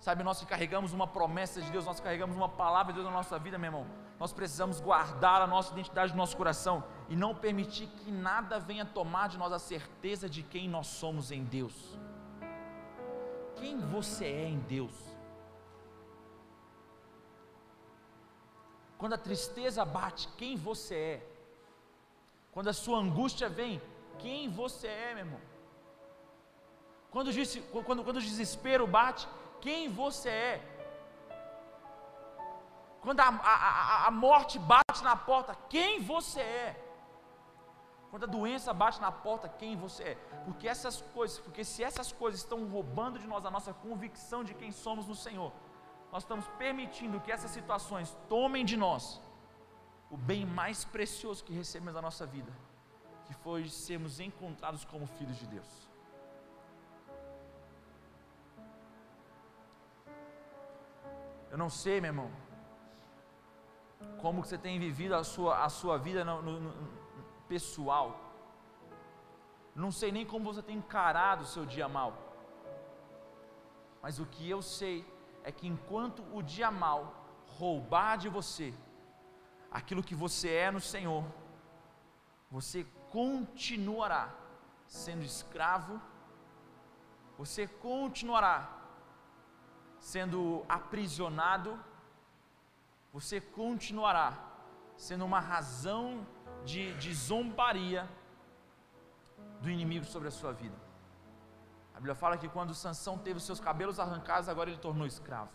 Sabe, 0.00 0.24
nós 0.24 0.40
que 0.40 0.46
carregamos 0.46 0.94
uma 0.94 1.06
promessa 1.06 1.60
de 1.60 1.70
Deus, 1.70 1.84
nós 1.84 2.00
carregamos 2.00 2.34
uma 2.34 2.48
palavra 2.48 2.90
de 2.90 2.98
Deus 2.98 3.06
na 3.10 3.14
nossa 3.14 3.38
vida, 3.38 3.58
meu 3.58 3.68
irmão. 3.68 3.86
Nós 4.18 4.32
precisamos 4.32 4.80
guardar 4.80 5.42
a 5.42 5.46
nossa 5.46 5.72
identidade 5.72 6.12
no 6.12 6.18
nosso 6.18 6.36
coração 6.36 6.82
e 7.08 7.14
não 7.14 7.34
permitir 7.34 7.86
que 7.86 8.10
nada 8.10 8.58
venha 8.58 8.86
tomar 8.86 9.28
de 9.28 9.36
nós 9.36 9.52
a 9.52 9.58
certeza 9.58 10.28
de 10.28 10.42
quem 10.42 10.68
nós 10.68 10.86
somos 10.86 11.30
em 11.30 11.44
Deus. 11.44 11.98
Quem 13.56 13.78
você 13.78 14.24
é 14.24 14.48
em 14.48 14.58
Deus? 14.60 14.94
Quando 18.96 19.12
a 19.14 19.18
tristeza 19.18 19.84
bate, 19.84 20.28
quem 20.38 20.56
você 20.56 20.94
é? 20.94 21.26
Quando 22.52 22.68
a 22.68 22.72
sua 22.72 22.98
angústia 22.98 23.50
vem, 23.50 23.80
quem 24.18 24.48
você 24.48 24.86
é, 24.86 25.14
meu 25.14 25.24
irmão? 25.26 25.40
Quando, 27.10 27.30
quando, 27.84 28.04
quando 28.04 28.16
o 28.16 28.22
desespero 28.22 28.86
bate, 28.86 29.28
quem 29.60 29.88
você 29.88 30.28
é? 30.28 30.70
Quando 33.00 33.20
a, 33.20 33.28
a, 33.28 34.06
a 34.08 34.10
morte 34.10 34.58
bate 34.58 35.02
na 35.02 35.16
porta, 35.16 35.56
quem 35.68 36.00
você 36.00 36.40
é? 36.40 36.86
Quando 38.10 38.24
a 38.24 38.26
doença 38.26 38.74
bate 38.74 39.00
na 39.00 39.12
porta, 39.12 39.48
quem 39.48 39.76
você 39.76 40.02
é? 40.02 40.14
Porque 40.44 40.66
essas 40.68 41.00
coisas, 41.00 41.38
porque 41.38 41.64
se 41.64 41.82
essas 41.82 42.10
coisas 42.12 42.40
estão 42.40 42.66
roubando 42.66 43.18
de 43.18 43.26
nós 43.26 43.46
a 43.46 43.50
nossa 43.50 43.72
convicção 43.72 44.42
de 44.42 44.52
quem 44.52 44.72
somos 44.72 45.06
no 45.06 45.14
Senhor, 45.14 45.52
nós 46.12 46.24
estamos 46.24 46.46
permitindo 46.58 47.20
que 47.20 47.30
essas 47.30 47.52
situações 47.52 48.16
tomem 48.28 48.64
de 48.64 48.76
nós 48.76 49.20
o 50.10 50.16
bem 50.16 50.44
mais 50.44 50.84
precioso 50.84 51.44
que 51.44 51.52
recebemos 51.52 51.94
na 51.94 52.02
nossa 52.02 52.26
vida, 52.26 52.52
que 53.26 53.34
foi 53.34 53.68
sermos 53.68 54.18
encontrados 54.18 54.84
como 54.84 55.06
filhos 55.06 55.38
de 55.38 55.46
Deus. 55.46 55.89
Eu 61.50 61.58
não 61.58 61.68
sei, 61.68 62.00
meu 62.00 62.10
irmão, 62.10 62.30
como 64.20 64.44
você 64.44 64.56
tem 64.56 64.78
vivido 64.78 65.14
a 65.14 65.24
sua, 65.24 65.64
a 65.64 65.68
sua 65.68 65.98
vida 65.98 66.24
no, 66.24 66.40
no, 66.42 66.60
no, 66.60 66.88
pessoal. 67.48 68.08
Não 69.74 69.90
sei 69.90 70.12
nem 70.12 70.24
como 70.24 70.44
você 70.52 70.62
tem 70.62 70.76
encarado 70.76 71.42
o 71.42 71.46
seu 71.54 71.66
dia 71.66 71.88
mal. 71.88 72.12
Mas 74.02 74.18
o 74.20 74.26
que 74.26 74.48
eu 74.48 74.62
sei 74.62 75.04
é 75.42 75.50
que 75.50 75.66
enquanto 75.66 76.22
o 76.32 76.42
dia 76.42 76.70
mal 76.70 77.00
roubar 77.58 78.16
de 78.16 78.28
você 78.28 78.72
aquilo 79.70 80.02
que 80.02 80.14
você 80.14 80.48
é 80.48 80.70
no 80.70 80.80
Senhor, 80.80 81.24
você 82.50 82.86
continuará 83.10 84.32
sendo 84.86 85.24
escravo, 85.24 86.00
você 87.36 87.66
continuará 87.66 88.79
sendo 90.00 90.64
aprisionado, 90.68 91.78
você 93.12 93.40
continuará 93.40 94.38
sendo 94.96 95.24
uma 95.24 95.40
razão 95.40 96.26
de, 96.64 96.92
de 96.94 97.14
zombaria 97.14 98.08
do 99.60 99.70
inimigo 99.70 100.04
sobre 100.04 100.28
a 100.28 100.30
sua 100.30 100.52
vida. 100.52 100.76
A 101.94 101.96
Bíblia 101.96 102.14
fala 102.14 102.38
que 102.38 102.48
quando 102.48 102.74
Sansão 102.74 103.18
teve 103.18 103.36
os 103.36 103.44
seus 103.44 103.60
cabelos 103.60 104.00
arrancados, 104.00 104.48
agora 104.48 104.70
ele 104.70 104.78
tornou 104.78 105.06
escravo. 105.06 105.50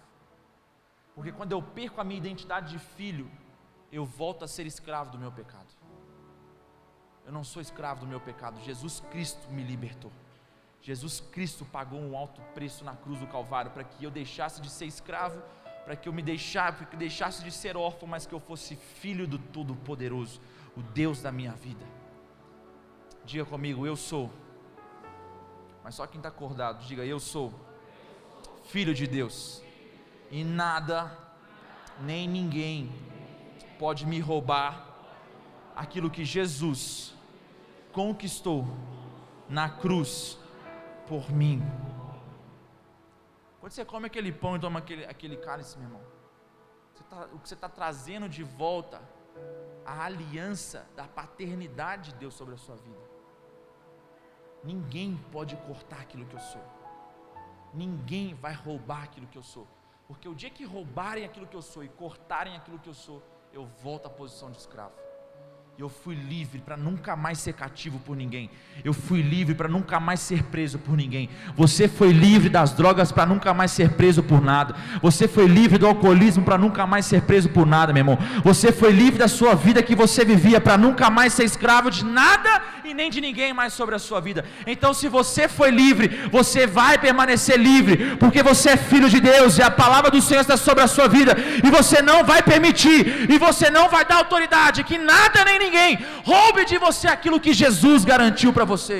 Porque 1.16 1.32
quando 1.32 1.52
eu 1.54 1.62
perco 1.62 2.00
a 2.00 2.04
minha 2.04 2.18
identidade 2.18 2.70
de 2.72 2.78
filho, 2.80 3.32
eu 3.92 4.06
volto 4.06 4.44
a 4.44 4.48
ser 4.48 4.66
escravo 4.66 5.12
do 5.12 5.18
meu 5.18 5.32
pecado. 5.32 5.74
Eu 7.26 7.32
não 7.32 7.44
sou 7.44 7.62
escravo 7.62 8.02
do 8.02 8.08
meu 8.08 8.22
pecado, 8.22 8.60
Jesus 8.62 9.00
Cristo 9.12 9.50
me 9.50 9.64
libertou. 9.64 10.12
Jesus 10.86 11.20
Cristo 11.20 11.66
pagou 11.66 12.00
um 12.00 12.16
alto 12.16 12.40
preço 12.54 12.86
na 12.86 12.96
cruz 12.96 13.20
do 13.20 13.26
Calvário 13.26 13.72
para 13.72 13.84
que 13.84 14.04
eu 14.04 14.12
deixasse 14.12 14.62
de 14.62 14.70
ser 14.70 14.86
escravo, 14.86 15.42
para 15.84 15.96
que 15.96 16.08
eu 16.08 16.14
me 16.14 16.22
deixasse, 16.22 16.78
para 16.78 16.86
que 16.86 16.96
deixasse 16.96 17.44
de 17.44 17.52
ser 17.52 17.76
órfão, 17.76 18.08
mas 18.08 18.28
que 18.28 18.34
eu 18.34 18.40
fosse 18.40 18.76
filho 18.76 19.28
do 19.28 19.40
Todo-Poderoso, 19.40 20.40
o 20.78 20.84
Deus 20.84 21.24
da 21.24 21.32
minha 21.32 21.54
vida. 21.54 21.84
Diga 23.26 23.44
comigo, 23.46 23.88
eu 23.88 23.96
sou. 23.96 24.32
Mas 25.84 25.96
só 25.96 26.06
quem 26.06 26.20
está 26.20 26.30
acordado, 26.30 26.86
diga, 26.86 27.04
eu 27.04 27.20
sou 27.20 27.52
filho 28.66 28.94
de 28.94 29.08
Deus. 29.08 29.64
E 30.30 30.44
nada, 30.44 31.18
nem 32.00 32.28
ninguém 32.28 32.92
pode 33.80 34.06
me 34.06 34.20
roubar 34.20 34.88
aquilo 35.76 36.12
que 36.12 36.24
Jesus 36.24 37.16
conquistou 37.92 38.68
na 39.50 39.68
cruz 39.68 40.45
por 41.08 41.32
mim. 41.32 41.62
Quando 43.60 43.72
você 43.72 43.86
come 43.86 44.08
aquele 44.08 44.32
pão 44.32 44.56
e 44.56 44.60
toma 44.60 44.80
aquele, 44.80 45.06
aquele 45.06 45.38
cálice, 45.38 45.78
meu 45.78 45.88
irmão, 45.88 46.02
tá, 47.10 47.28
o 47.34 47.40
que 47.40 47.48
você 47.48 47.56
está 47.56 47.70
trazendo 47.70 48.30
de 48.30 48.44
volta 48.44 49.02
a 49.86 50.06
aliança 50.06 50.88
da 50.96 51.08
paternidade 51.08 52.12
de 52.12 52.18
Deus 52.18 52.34
sobre 52.34 52.56
a 52.56 52.58
sua 52.58 52.76
vida. 52.76 53.06
Ninguém 54.64 55.16
pode 55.32 55.56
cortar 55.58 56.02
aquilo 56.02 56.26
que 56.26 56.36
eu 56.36 56.40
sou. 56.40 56.62
Ninguém 57.74 58.34
vai 58.34 58.54
roubar 58.54 59.04
aquilo 59.04 59.28
que 59.28 59.38
eu 59.38 59.44
sou. 59.44 59.68
Porque 60.08 60.28
o 60.28 60.34
dia 60.34 60.50
que 60.50 60.66
roubarem 60.66 61.24
aquilo 61.24 61.46
que 61.46 61.56
eu 61.56 61.62
sou 61.62 61.84
e 61.84 61.90
cortarem 61.90 62.56
aquilo 62.56 62.80
que 62.80 62.90
eu 62.90 62.94
sou, 62.94 63.22
eu 63.54 63.66
volto 63.66 64.08
à 64.08 64.10
posição 64.10 64.52
de 64.52 64.58
escravo. 64.58 65.05
E 65.78 65.82
eu 65.82 65.90
fui 65.90 66.16
livre 66.16 66.60
para 66.60 66.78
nunca 66.78 67.18
mais 67.18 67.38
ser 67.38 67.52
cativo 67.52 68.00
por 68.00 68.16
ninguém. 68.16 68.50
Eu 68.82 68.94
fui 68.94 69.22
livre 69.22 69.54
para 69.54 69.68
nunca 69.68 70.00
mais 70.00 70.22
ser 70.22 70.42
preso 70.44 70.80
por 70.80 70.96
ninguém. 70.96 71.30
Você 71.54 71.90
foi 71.90 72.14
livre 72.14 72.48
das 72.48 72.72
drogas 72.72 73.12
para 73.12 73.26
nunca 73.26 73.54
mais 73.54 73.72
ser 73.72 73.90
preso 73.90 74.24
por 74.24 74.42
nada. 74.42 74.74
Você 75.02 75.28
foi 75.28 75.48
livre 75.48 75.78
do 75.78 75.86
alcoolismo 75.86 76.46
para 76.46 76.58
nunca 76.58 76.88
mais 76.88 77.06
ser 77.06 77.24
preso 77.24 77.50
por 77.50 77.66
nada, 77.66 77.92
meu 77.92 78.00
irmão. 78.00 78.18
Você 78.42 78.72
foi 78.72 78.94
livre 78.94 79.20
da 79.20 79.28
sua 79.28 79.54
vida 79.54 79.84
que 79.84 79.96
você 79.96 80.24
vivia 80.24 80.62
para 80.62 80.78
nunca 80.78 81.10
mais 81.10 81.34
ser 81.34 81.44
escravo 81.44 81.92
de 81.92 82.06
nada 82.06 82.62
e 82.86 82.94
nem 82.94 83.10
de 83.10 83.20
ninguém 83.20 83.54
mais 83.54 83.74
sobre 83.74 83.96
a 83.96 84.00
sua 84.00 84.22
vida. 84.22 84.46
Então, 84.66 84.94
se 84.94 85.10
você 85.10 85.50
foi 85.50 85.72
livre, 85.72 86.30
você 86.32 86.66
vai 86.66 86.98
permanecer 86.98 87.60
livre, 87.60 88.16
porque 88.16 88.42
você 88.42 88.70
é 88.70 88.78
filho 88.78 89.10
de 89.10 89.20
Deus 89.20 89.58
e 89.58 89.62
a 89.62 89.72
palavra 89.72 90.10
do 90.10 90.22
Senhor 90.22 90.40
está 90.40 90.56
sobre 90.56 90.84
a 90.84 90.88
sua 90.88 91.10
vida. 91.10 91.36
E 91.64 91.70
você 91.70 92.02
não 92.02 92.24
vai 92.24 92.42
permitir, 92.42 93.30
e 93.30 93.38
você 93.38 93.70
não 93.70 93.90
vai 93.90 94.06
dar 94.06 94.18
autoridade 94.18 94.84
que 94.86 94.98
nada 94.98 95.44
nem 95.44 95.65
ninguém 95.66 95.92
roube 96.32 96.64
de 96.72 96.78
você 96.86 97.08
aquilo 97.16 97.44
que 97.46 97.54
Jesus 97.64 98.04
garantiu 98.12 98.52
para 98.58 98.66
você. 98.74 99.00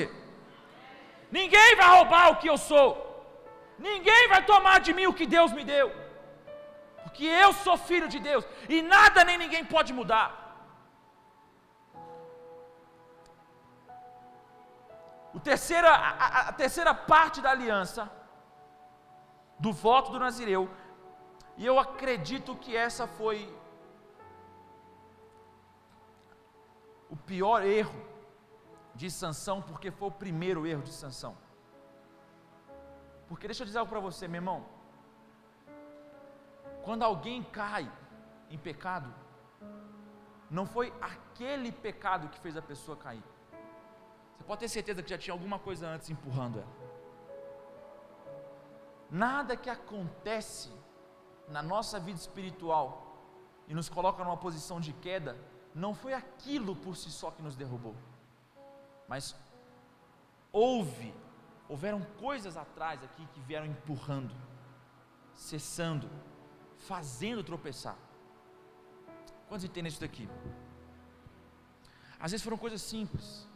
Ninguém 1.38 1.70
vai 1.80 1.88
roubar 1.96 2.24
o 2.30 2.36
que 2.40 2.48
eu 2.52 2.58
sou. 2.70 2.90
Ninguém 3.90 4.22
vai 4.32 4.42
tomar 4.52 4.76
de 4.86 4.92
mim 4.98 5.06
o 5.08 5.16
que 5.18 5.26
Deus 5.36 5.52
me 5.58 5.64
deu. 5.74 5.88
Porque 7.04 7.24
eu 7.44 7.52
sou 7.64 7.76
filho 7.90 8.08
de 8.14 8.18
Deus 8.30 8.44
e 8.74 8.80
nada 8.94 9.24
nem 9.28 9.38
ninguém 9.44 9.64
pode 9.74 9.92
mudar. 10.00 10.28
O 15.36 15.40
terceira, 15.48 15.90
a, 15.90 16.48
a 16.50 16.52
terceira 16.52 16.92
parte 16.94 17.40
da 17.44 17.50
aliança, 17.50 18.02
do 19.64 19.70
voto 19.72 20.10
do 20.12 20.18
Nazireu, 20.18 20.62
e 21.58 21.66
eu 21.70 21.78
acredito 21.78 22.56
que 22.62 22.72
essa 22.86 23.06
foi 23.18 23.36
o 27.16 27.18
pior 27.32 27.64
erro 27.64 27.98
de 28.94 29.10
Sansão, 29.10 29.62
porque 29.68 29.90
foi 29.90 30.08
o 30.08 30.18
primeiro 30.24 30.66
erro 30.66 30.82
de 30.82 30.92
Sansão. 30.92 31.34
Porque 33.28 33.48
deixa 33.48 33.62
eu 33.62 33.66
dizer 33.66 33.78
algo 33.78 33.90
para 33.90 34.00
você, 34.08 34.28
meu 34.28 34.40
irmão. 34.42 34.66
Quando 36.84 37.02
alguém 37.02 37.42
cai 37.42 37.90
em 38.50 38.58
pecado, 38.58 39.12
não 40.50 40.66
foi 40.66 40.92
aquele 41.00 41.72
pecado 41.72 42.28
que 42.28 42.38
fez 42.38 42.56
a 42.56 42.62
pessoa 42.62 42.96
cair. 42.96 43.24
Você 44.36 44.44
pode 44.44 44.60
ter 44.60 44.68
certeza 44.68 45.02
que 45.02 45.10
já 45.14 45.18
tinha 45.18 45.34
alguma 45.34 45.58
coisa 45.58 45.88
antes 45.88 46.10
empurrando 46.10 46.58
ela. 46.58 46.74
Nada 49.10 49.56
que 49.56 49.70
acontece 49.70 50.70
na 51.48 51.62
nossa 51.62 51.98
vida 51.98 52.18
espiritual 52.18 52.88
e 53.66 53.74
nos 53.74 53.88
coloca 53.88 54.22
numa 54.22 54.36
posição 54.36 54.78
de 54.78 54.92
queda 54.92 55.36
não 55.84 55.94
foi 55.94 56.12
aquilo 56.14 56.74
por 56.74 56.96
si 56.96 57.10
só 57.10 57.30
que 57.30 57.42
nos 57.42 57.54
derrubou, 57.54 57.94
mas 59.06 59.36
houve 60.50 61.12
houveram 61.68 62.00
coisas 62.18 62.56
atrás 62.56 63.02
aqui 63.02 63.26
que 63.32 63.40
vieram 63.40 63.66
empurrando, 63.66 64.34
cessando, 65.34 66.08
fazendo 66.78 67.42
tropeçar. 67.42 67.96
Quantos 69.48 69.64
entendem 69.64 69.90
isso 69.90 70.00
daqui? 70.00 70.28
Às 72.18 72.30
vezes 72.30 72.44
foram 72.44 72.56
coisas 72.56 72.80
simples, 72.80 73.46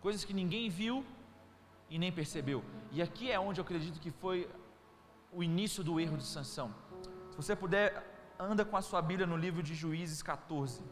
coisas 0.00 0.24
que 0.24 0.34
ninguém 0.34 0.68
viu 0.68 1.04
e 1.88 1.98
nem 1.98 2.12
percebeu. 2.12 2.62
E 2.90 3.00
aqui 3.00 3.30
é 3.30 3.38
onde 3.38 3.60
eu 3.60 3.64
acredito 3.64 4.00
que 4.00 4.10
foi 4.10 4.50
o 5.32 5.42
início 5.42 5.82
do 5.82 5.98
erro 5.98 6.16
de 6.16 6.24
Sansão. 6.24 6.74
Se 7.30 7.36
você 7.36 7.56
puder, 7.56 8.34
anda 8.38 8.64
com 8.64 8.76
a 8.76 8.82
sua 8.82 9.00
Bíblia 9.00 9.26
no 9.26 9.36
livro 9.36 9.62
de 9.62 9.74
Juízes 9.74 10.22
14. 10.22 10.82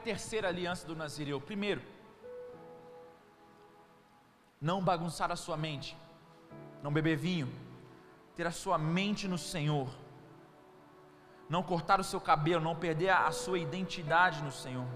Terceira 0.00 0.48
aliança 0.48 0.86
do 0.86 0.96
Nazireu? 0.96 1.40
Primeiro, 1.40 1.82
não 4.60 4.82
bagunçar 4.82 5.30
a 5.30 5.36
sua 5.36 5.56
mente, 5.56 5.96
não 6.82 6.92
beber 6.92 7.16
vinho, 7.16 7.50
ter 8.36 8.46
a 8.46 8.50
sua 8.50 8.76
mente 8.76 9.26
no 9.26 9.38
Senhor, 9.38 9.88
não 11.48 11.62
cortar 11.62 11.98
o 11.98 12.04
seu 12.04 12.20
cabelo, 12.20 12.62
não 12.62 12.76
perder 12.76 13.10
a 13.10 13.32
sua 13.32 13.58
identidade 13.58 14.42
no 14.42 14.52
Senhor. 14.52 14.86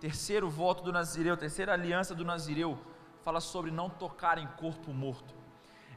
Terceiro 0.00 0.48
voto 0.48 0.82
do 0.82 0.92
Nazireu, 0.92 1.36
terceira 1.36 1.72
aliança 1.72 2.14
do 2.14 2.24
Nazireu, 2.24 2.78
fala 3.22 3.40
sobre 3.40 3.70
não 3.70 3.88
tocar 3.88 4.38
em 4.38 4.46
corpo 4.46 4.92
morto. 4.92 5.34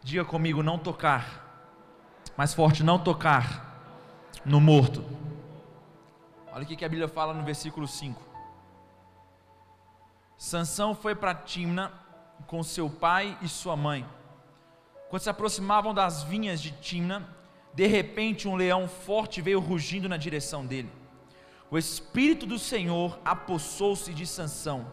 Diga 0.02 0.24
comigo, 0.24 0.64
não 0.64 0.80
tocar. 0.80 1.46
Mais 2.38 2.54
forte, 2.54 2.84
não 2.84 2.98
tocar 2.98 3.66
no 4.46 4.62
morto. 4.62 5.04
Olha 6.58 6.64
o 6.64 6.68
que 6.68 6.84
a 6.84 6.90
Bíblia 6.90 7.08
fala 7.08 7.36
no 7.36 7.44
versículo 7.44 7.88
5. 7.88 8.20
Sansão 10.36 10.96
foi 10.96 11.14
para 11.14 11.36
Timna 11.36 11.94
com 12.48 12.64
seu 12.64 12.90
pai 12.90 13.38
e 13.44 13.48
sua 13.48 13.76
mãe. 13.76 14.04
Quando 15.08 15.22
se 15.22 15.30
aproximavam 15.30 15.94
das 15.94 16.24
vinhas 16.24 16.60
de 16.60 16.72
Timna, 16.72 17.30
de 17.76 17.86
repente 17.86 18.48
um 18.48 18.56
leão 18.56 18.88
forte 18.88 19.40
veio 19.40 19.60
rugindo 19.60 20.10
na 20.10 20.18
direção 20.18 20.66
dele. 20.66 20.92
O 21.70 21.78
espírito 21.78 22.48
do 22.48 22.58
Senhor 22.58 23.20
apossou-se 23.24 24.12
de 24.12 24.26
Sansão, 24.26 24.88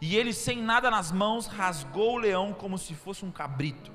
e 0.00 0.16
ele 0.16 0.32
sem 0.32 0.60
nada 0.60 0.90
nas 0.90 1.12
mãos 1.12 1.46
rasgou 1.46 2.14
o 2.14 2.18
leão 2.18 2.52
como 2.52 2.76
se 2.76 2.94
fosse 2.96 3.24
um 3.24 3.30
cabrito. 3.30 3.92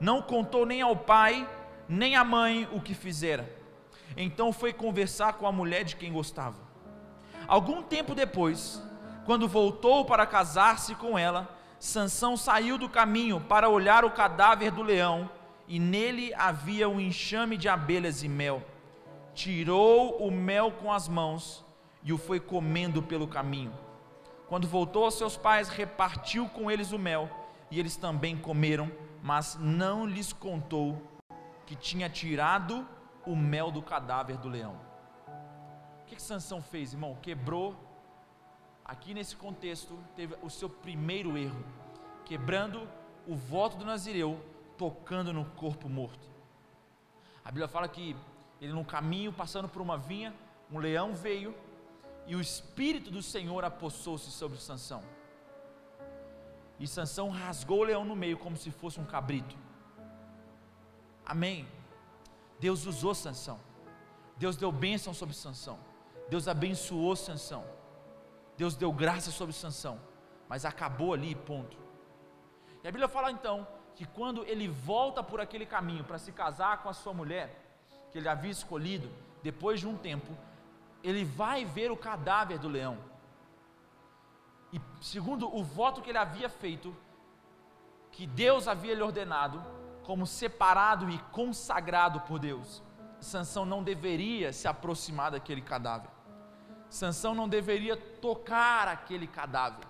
Não 0.00 0.22
contou 0.22 0.64
nem 0.64 0.80
ao 0.80 0.96
pai, 0.96 1.46
nem 1.86 2.16
à 2.16 2.24
mãe 2.24 2.66
o 2.72 2.80
que 2.80 2.94
fizera 2.94 3.63
então 4.16 4.52
foi 4.52 4.72
conversar 4.72 5.34
com 5.34 5.46
a 5.46 5.52
mulher 5.52 5.84
de 5.84 5.96
quem 5.96 6.12
gostava. 6.12 6.56
Algum 7.46 7.82
tempo 7.82 8.14
depois, 8.14 8.82
quando 9.24 9.48
voltou 9.48 10.04
para 10.04 10.26
casar-se 10.26 10.94
com 10.94 11.18
ela, 11.18 11.48
Sansão 11.78 12.36
saiu 12.36 12.78
do 12.78 12.88
caminho 12.88 13.40
para 13.40 13.68
olhar 13.68 14.04
o 14.04 14.10
cadáver 14.10 14.70
do 14.70 14.82
leão, 14.82 15.28
e 15.66 15.78
nele 15.78 16.32
havia 16.34 16.88
um 16.88 17.00
enxame 17.00 17.56
de 17.56 17.68
abelhas 17.68 18.22
e 18.22 18.28
mel. 18.28 18.62
Tirou 19.34 20.18
o 20.18 20.30
mel 20.30 20.70
com 20.72 20.92
as 20.92 21.08
mãos 21.08 21.64
e 22.02 22.12
o 22.12 22.18
foi 22.18 22.38
comendo 22.38 23.02
pelo 23.02 23.26
caminho. 23.26 23.72
Quando 24.46 24.68
voltou 24.68 25.04
aos 25.04 25.14
seus 25.14 25.36
pais, 25.36 25.68
repartiu 25.68 26.48
com 26.48 26.70
eles 26.70 26.92
o 26.92 26.98
mel, 26.98 27.28
e 27.70 27.80
eles 27.80 27.96
também 27.96 28.36
comeram, 28.36 28.90
mas 29.22 29.58
não 29.60 30.06
lhes 30.06 30.32
contou 30.32 31.02
que 31.66 31.74
tinha 31.74 32.08
tirado 32.08 32.86
o 33.26 33.34
mel 33.34 33.70
do 33.70 33.82
cadáver 33.82 34.36
do 34.38 34.48
leão. 34.48 34.78
O 36.02 36.06
que, 36.06 36.16
que 36.16 36.22
Sansão 36.22 36.60
fez, 36.62 36.92
irmão? 36.92 37.16
Quebrou, 37.22 37.74
aqui 38.84 39.14
nesse 39.14 39.36
contexto, 39.36 39.98
teve 40.14 40.36
o 40.42 40.50
seu 40.50 40.68
primeiro 40.68 41.36
erro, 41.38 41.64
quebrando 42.24 42.88
o 43.26 43.34
voto 43.34 43.76
do 43.76 43.84
Nazireu, 43.84 44.38
tocando 44.76 45.32
no 45.32 45.44
corpo 45.44 45.88
morto. 45.88 46.28
A 47.44 47.48
Bíblia 47.48 47.68
fala 47.68 47.88
que 47.88 48.16
ele 48.60 48.72
no 48.72 48.84
caminho, 48.84 49.32
passando 49.32 49.68
por 49.68 49.80
uma 49.82 49.96
vinha, 49.96 50.34
um 50.70 50.78
leão 50.78 51.14
veio 51.14 51.54
e 52.26 52.34
o 52.34 52.40
Espírito 52.40 53.10
do 53.10 53.22
Senhor 53.22 53.64
apossou-se 53.64 54.30
sobre 54.30 54.58
Sansão. 54.58 55.02
E 56.78 56.86
Sansão 56.88 57.28
rasgou 57.30 57.80
o 57.80 57.84
leão 57.84 58.04
no 58.04 58.16
meio 58.16 58.38
como 58.38 58.56
se 58.56 58.70
fosse 58.70 58.98
um 58.98 59.04
cabrito. 59.04 59.56
Amém. 61.24 61.66
Deus 62.58 62.86
usou 62.86 63.14
Sansão. 63.14 63.60
Deus 64.36 64.56
deu 64.56 64.72
bênção 64.72 65.14
sobre 65.14 65.34
Sansão. 65.34 65.78
Deus 66.28 66.48
abençoou 66.48 67.14
Sansão. 67.14 67.64
Deus 68.56 68.74
deu 68.74 68.92
graça 68.92 69.30
sobre 69.30 69.54
Sansão. 69.54 70.00
Mas 70.48 70.64
acabou 70.64 71.12
ali, 71.14 71.34
ponto. 71.34 71.76
E 72.82 72.88
a 72.88 72.90
Bíblia 72.90 73.08
fala 73.08 73.30
então 73.30 73.66
que 73.94 74.04
quando 74.04 74.44
ele 74.44 74.68
volta 74.68 75.22
por 75.22 75.40
aquele 75.40 75.64
caminho 75.64 76.04
para 76.04 76.18
se 76.18 76.32
casar 76.32 76.82
com 76.82 76.88
a 76.88 76.92
sua 76.92 77.14
mulher, 77.14 77.60
que 78.10 78.18
ele 78.18 78.28
havia 78.28 78.50
escolhido, 78.50 79.10
depois 79.42 79.80
de 79.80 79.86
um 79.86 79.96
tempo, 79.96 80.36
ele 81.02 81.24
vai 81.24 81.64
ver 81.64 81.90
o 81.90 81.96
cadáver 81.96 82.58
do 82.58 82.68
leão. 82.68 82.98
E 84.72 84.80
segundo 85.00 85.54
o 85.54 85.62
voto 85.62 86.02
que 86.02 86.10
ele 86.10 86.18
havia 86.18 86.48
feito, 86.48 86.94
que 88.10 88.26
Deus 88.26 88.66
havia 88.66 88.94
lhe 88.94 89.02
ordenado, 89.02 89.62
como 90.04 90.26
separado 90.26 91.10
e 91.10 91.18
consagrado 91.32 92.20
por 92.20 92.38
Deus. 92.38 92.82
Sansão 93.20 93.64
não 93.64 93.82
deveria 93.82 94.52
se 94.52 94.68
aproximar 94.68 95.30
daquele 95.30 95.62
cadáver. 95.62 96.10
Sansão 96.88 97.34
não 97.34 97.48
deveria 97.48 97.96
tocar 97.96 98.86
aquele 98.86 99.26
cadáver. 99.26 99.86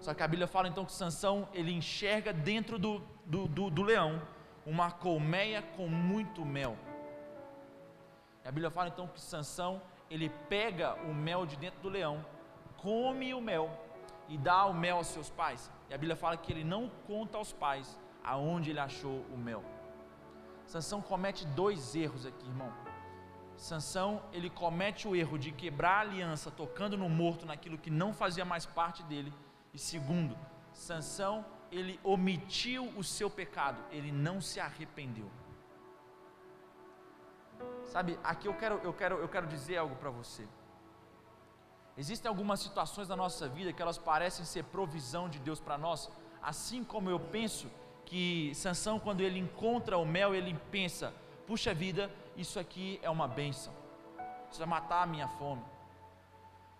Só 0.00 0.12
que 0.12 0.22
a 0.22 0.28
Bíblia 0.28 0.46
fala 0.46 0.68
então 0.68 0.84
que 0.84 0.92
Sansão 0.92 1.48
ele 1.54 1.72
enxerga 1.72 2.32
dentro 2.32 2.78
do, 2.78 3.02
do, 3.24 3.46
do, 3.46 3.70
do 3.70 3.82
leão 3.82 4.20
uma 4.66 4.90
colmeia 4.90 5.62
com 5.62 5.88
muito 5.88 6.44
mel. 6.44 6.76
E 8.44 8.48
a 8.48 8.50
Bíblia 8.50 8.70
fala 8.70 8.88
então 8.88 9.06
que 9.06 9.20
Sansão 9.20 9.80
ele 10.10 10.28
pega 10.48 10.94
o 11.08 11.14
mel 11.14 11.46
de 11.46 11.56
dentro 11.56 11.80
do 11.80 11.88
leão, 11.88 12.24
come 12.76 13.32
o 13.32 13.40
mel 13.40 13.70
e 14.28 14.36
dá 14.36 14.66
o 14.66 14.74
mel 14.74 14.96
aos 14.96 15.06
seus 15.06 15.30
pais. 15.30 15.70
E 15.88 15.94
a 15.94 15.98
Bíblia 15.98 16.16
fala 16.16 16.36
que 16.36 16.52
ele 16.52 16.64
não 16.64 16.90
conta 17.06 17.38
aos 17.38 17.52
pais 17.52 17.98
aonde 18.24 18.70
ele 18.70 18.80
achou 18.80 19.20
o 19.32 19.36
mel. 19.36 19.62
Sansão 20.66 21.00
comete 21.02 21.46
dois 21.46 21.94
erros 21.94 22.24
aqui, 22.24 22.46
irmão. 22.46 22.72
Sansão, 23.56 24.22
ele 24.32 24.50
comete 24.50 25.06
o 25.06 25.14
erro 25.14 25.38
de 25.38 25.52
quebrar 25.52 25.98
a 25.98 26.00
aliança 26.00 26.50
tocando 26.50 26.96
no 26.96 27.08
morto 27.08 27.46
naquilo 27.46 27.78
que 27.78 27.90
não 27.90 28.12
fazia 28.12 28.44
mais 28.44 28.66
parte 28.66 29.02
dele. 29.04 29.32
E 29.72 29.78
segundo, 29.78 30.36
Sansão, 30.72 31.44
ele 31.70 32.00
omitiu 32.02 32.86
o 32.96 33.04
seu 33.04 33.30
pecado, 33.30 33.78
ele 33.90 34.10
não 34.10 34.40
se 34.40 34.58
arrependeu. 34.58 35.30
Sabe, 37.84 38.18
aqui 38.24 38.48
eu 38.48 38.54
quero, 38.54 38.80
eu 38.82 38.92
quero, 38.92 39.16
eu 39.16 39.28
quero 39.28 39.46
dizer 39.46 39.76
algo 39.76 39.94
para 39.96 40.10
você. 40.10 40.46
Existem 41.96 42.28
algumas 42.28 42.58
situações 42.58 43.06
da 43.06 43.14
nossa 43.14 43.48
vida 43.48 43.72
que 43.72 43.80
elas 43.80 43.98
parecem 43.98 44.44
ser 44.44 44.64
provisão 44.64 45.28
de 45.28 45.38
Deus 45.38 45.60
para 45.60 45.78
nós, 45.78 46.10
assim 46.42 46.82
como 46.82 47.08
eu 47.08 47.20
penso 47.20 47.70
que 48.06 48.52
Sansão, 48.54 48.98
quando 48.98 49.20
ele 49.20 49.38
encontra 49.38 49.98
o 49.98 50.04
mel, 50.04 50.34
ele 50.34 50.54
pensa: 50.70 51.12
puxa 51.46 51.72
vida, 51.74 52.10
isso 52.36 52.58
aqui 52.58 52.98
é 53.02 53.10
uma 53.10 53.28
bênção, 53.28 53.72
isso 54.50 54.58
vai 54.58 54.68
matar 54.68 55.02
a 55.02 55.06
minha 55.06 55.28
fome. 55.28 55.62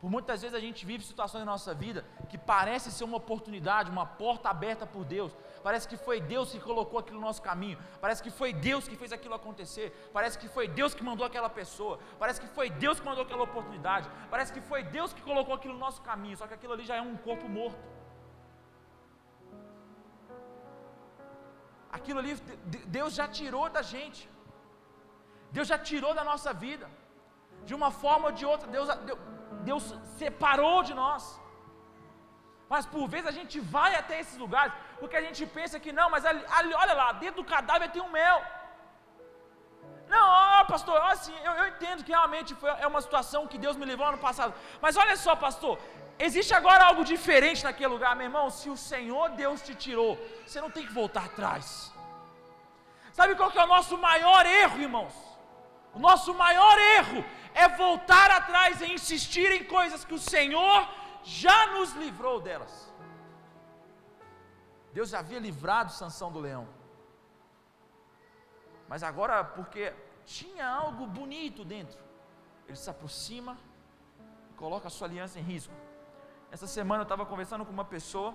Por 0.04 0.10
muitas 0.10 0.42
vezes 0.42 0.54
a 0.54 0.60
gente 0.60 0.84
vive 0.84 1.02
situações 1.02 1.46
na 1.46 1.52
nossa 1.52 1.72
vida 1.72 2.04
que 2.28 2.36
parece 2.36 2.92
ser 2.92 3.04
uma 3.04 3.16
oportunidade, 3.16 3.90
uma 3.90 4.04
porta 4.04 4.50
aberta 4.50 4.84
por 4.86 5.02
Deus. 5.02 5.32
Parece 5.62 5.88
que 5.88 5.96
foi 5.96 6.20
Deus 6.20 6.52
que 6.52 6.60
colocou 6.60 6.98
aquilo 6.98 7.18
no 7.18 7.24
nosso 7.24 7.40
caminho. 7.40 7.78
Parece 8.02 8.22
que 8.22 8.30
foi 8.30 8.52
Deus 8.52 8.86
que 8.86 8.96
fez 8.96 9.12
aquilo 9.12 9.34
acontecer. 9.34 10.10
Parece 10.12 10.38
que 10.38 10.46
foi 10.46 10.68
Deus 10.68 10.92
que 10.92 11.02
mandou 11.02 11.24
aquela 11.24 11.48
pessoa. 11.48 11.98
Parece 12.18 12.38
que 12.38 12.46
foi 12.46 12.68
Deus 12.68 13.00
que 13.00 13.06
mandou 13.06 13.24
aquela 13.24 13.44
oportunidade. 13.44 14.06
Parece 14.30 14.52
que 14.52 14.60
foi 14.60 14.82
Deus 14.82 15.14
que 15.14 15.22
colocou 15.22 15.54
aquilo 15.54 15.72
no 15.72 15.80
nosso 15.80 16.02
caminho. 16.02 16.36
Só 16.36 16.46
que 16.46 16.52
aquilo 16.52 16.74
ali 16.74 16.84
já 16.84 16.96
é 16.96 17.00
um 17.00 17.16
corpo 17.16 17.48
morto. 17.48 17.78
Aquilo 21.96 22.18
ali 22.22 22.34
Deus 22.96 23.12
já 23.20 23.26
tirou 23.38 23.66
da 23.76 23.82
gente. 23.94 24.22
Deus 25.56 25.68
já 25.72 25.78
tirou 25.90 26.12
da 26.18 26.24
nossa 26.30 26.52
vida. 26.64 26.86
De 27.68 27.74
uma 27.78 27.90
forma 28.02 28.26
ou 28.28 28.34
de 28.38 28.44
outra, 28.52 28.66
Deus, 28.76 28.88
Deus 29.70 29.84
separou 30.20 30.78
de 30.88 30.94
nós. 31.02 31.24
Mas 32.72 32.84
por 32.94 33.04
vezes 33.12 33.28
a 33.32 33.36
gente 33.38 33.56
vai 33.76 33.90
até 34.00 34.14
esses 34.22 34.38
lugares, 34.44 34.72
porque 35.00 35.16
a 35.18 35.24
gente 35.26 35.42
pensa 35.58 35.82
que 35.84 35.92
não, 35.98 36.08
mas 36.14 36.24
ali, 36.30 36.42
ali, 36.58 36.72
olha 36.82 36.94
lá, 37.00 37.08
dentro 37.22 37.38
do 37.42 37.50
cadáver 37.54 37.90
tem 37.94 38.02
um 38.06 38.14
mel. 38.18 38.38
Não, 40.14 40.24
ó, 40.28 40.64
pastor, 40.72 40.96
assim, 41.12 41.36
eu, 41.46 41.52
eu 41.60 41.66
entendo 41.72 42.04
que 42.06 42.14
realmente 42.18 42.50
foi, 42.62 42.70
é 42.84 42.86
uma 42.92 43.02
situação 43.06 43.46
que 43.52 43.58
Deus 43.64 43.76
me 43.80 43.86
levou 43.90 44.06
ano 44.06 44.22
passado. 44.26 44.54
Mas 44.84 44.96
olha 45.02 45.16
só, 45.24 45.34
pastor, 45.46 45.78
existe 46.18 46.54
agora 46.54 46.84
algo 46.84 47.04
diferente 47.04 47.64
naquele 47.64 47.92
lugar, 47.92 48.14
meu 48.16 48.26
irmão. 48.26 48.50
Se 48.50 48.68
o 48.70 48.76
Senhor 48.76 49.30
Deus 49.30 49.62
te 49.62 49.74
tirou, 49.74 50.18
você 50.46 50.60
não 50.60 50.70
tem 50.70 50.86
que 50.86 50.92
voltar 50.92 51.26
atrás. 51.26 51.92
Sabe 53.12 53.36
qual 53.36 53.50
que 53.50 53.58
é 53.58 53.64
o 53.64 53.68
nosso 53.68 53.96
maior 53.96 54.44
erro, 54.44 54.80
irmãos? 54.80 55.14
O 55.94 55.98
nosso 55.98 56.34
maior 56.34 56.78
erro 56.78 57.24
é 57.54 57.68
voltar 57.68 58.30
atrás 58.30 58.80
e 58.80 58.92
insistir 58.92 59.50
em 59.52 59.64
coisas 59.64 60.04
que 60.04 60.14
o 60.14 60.18
Senhor 60.18 60.88
já 61.22 61.68
nos 61.68 61.92
livrou 61.92 62.40
delas. 62.40 62.92
Deus 64.92 65.10
já 65.10 65.20
havia 65.20 65.38
livrado 65.38 65.92
Sansão 65.92 66.30
do 66.30 66.40
leão. 66.40 66.68
Mas 68.88 69.02
agora, 69.02 69.42
porque 69.42 69.94
tinha 70.24 70.66
algo 70.68 71.06
bonito 71.06 71.64
dentro, 71.64 71.98
ele 72.66 72.76
se 72.76 72.90
aproxima 72.90 73.56
e 74.50 74.54
coloca 74.54 74.88
a 74.88 74.90
sua 74.90 75.06
aliança 75.06 75.38
em 75.38 75.42
risco. 75.42 75.72
Essa 76.54 76.68
semana 76.68 77.00
eu 77.00 77.08
estava 77.08 77.26
conversando 77.26 77.64
com 77.66 77.72
uma 77.72 77.84
pessoa, 77.84 78.32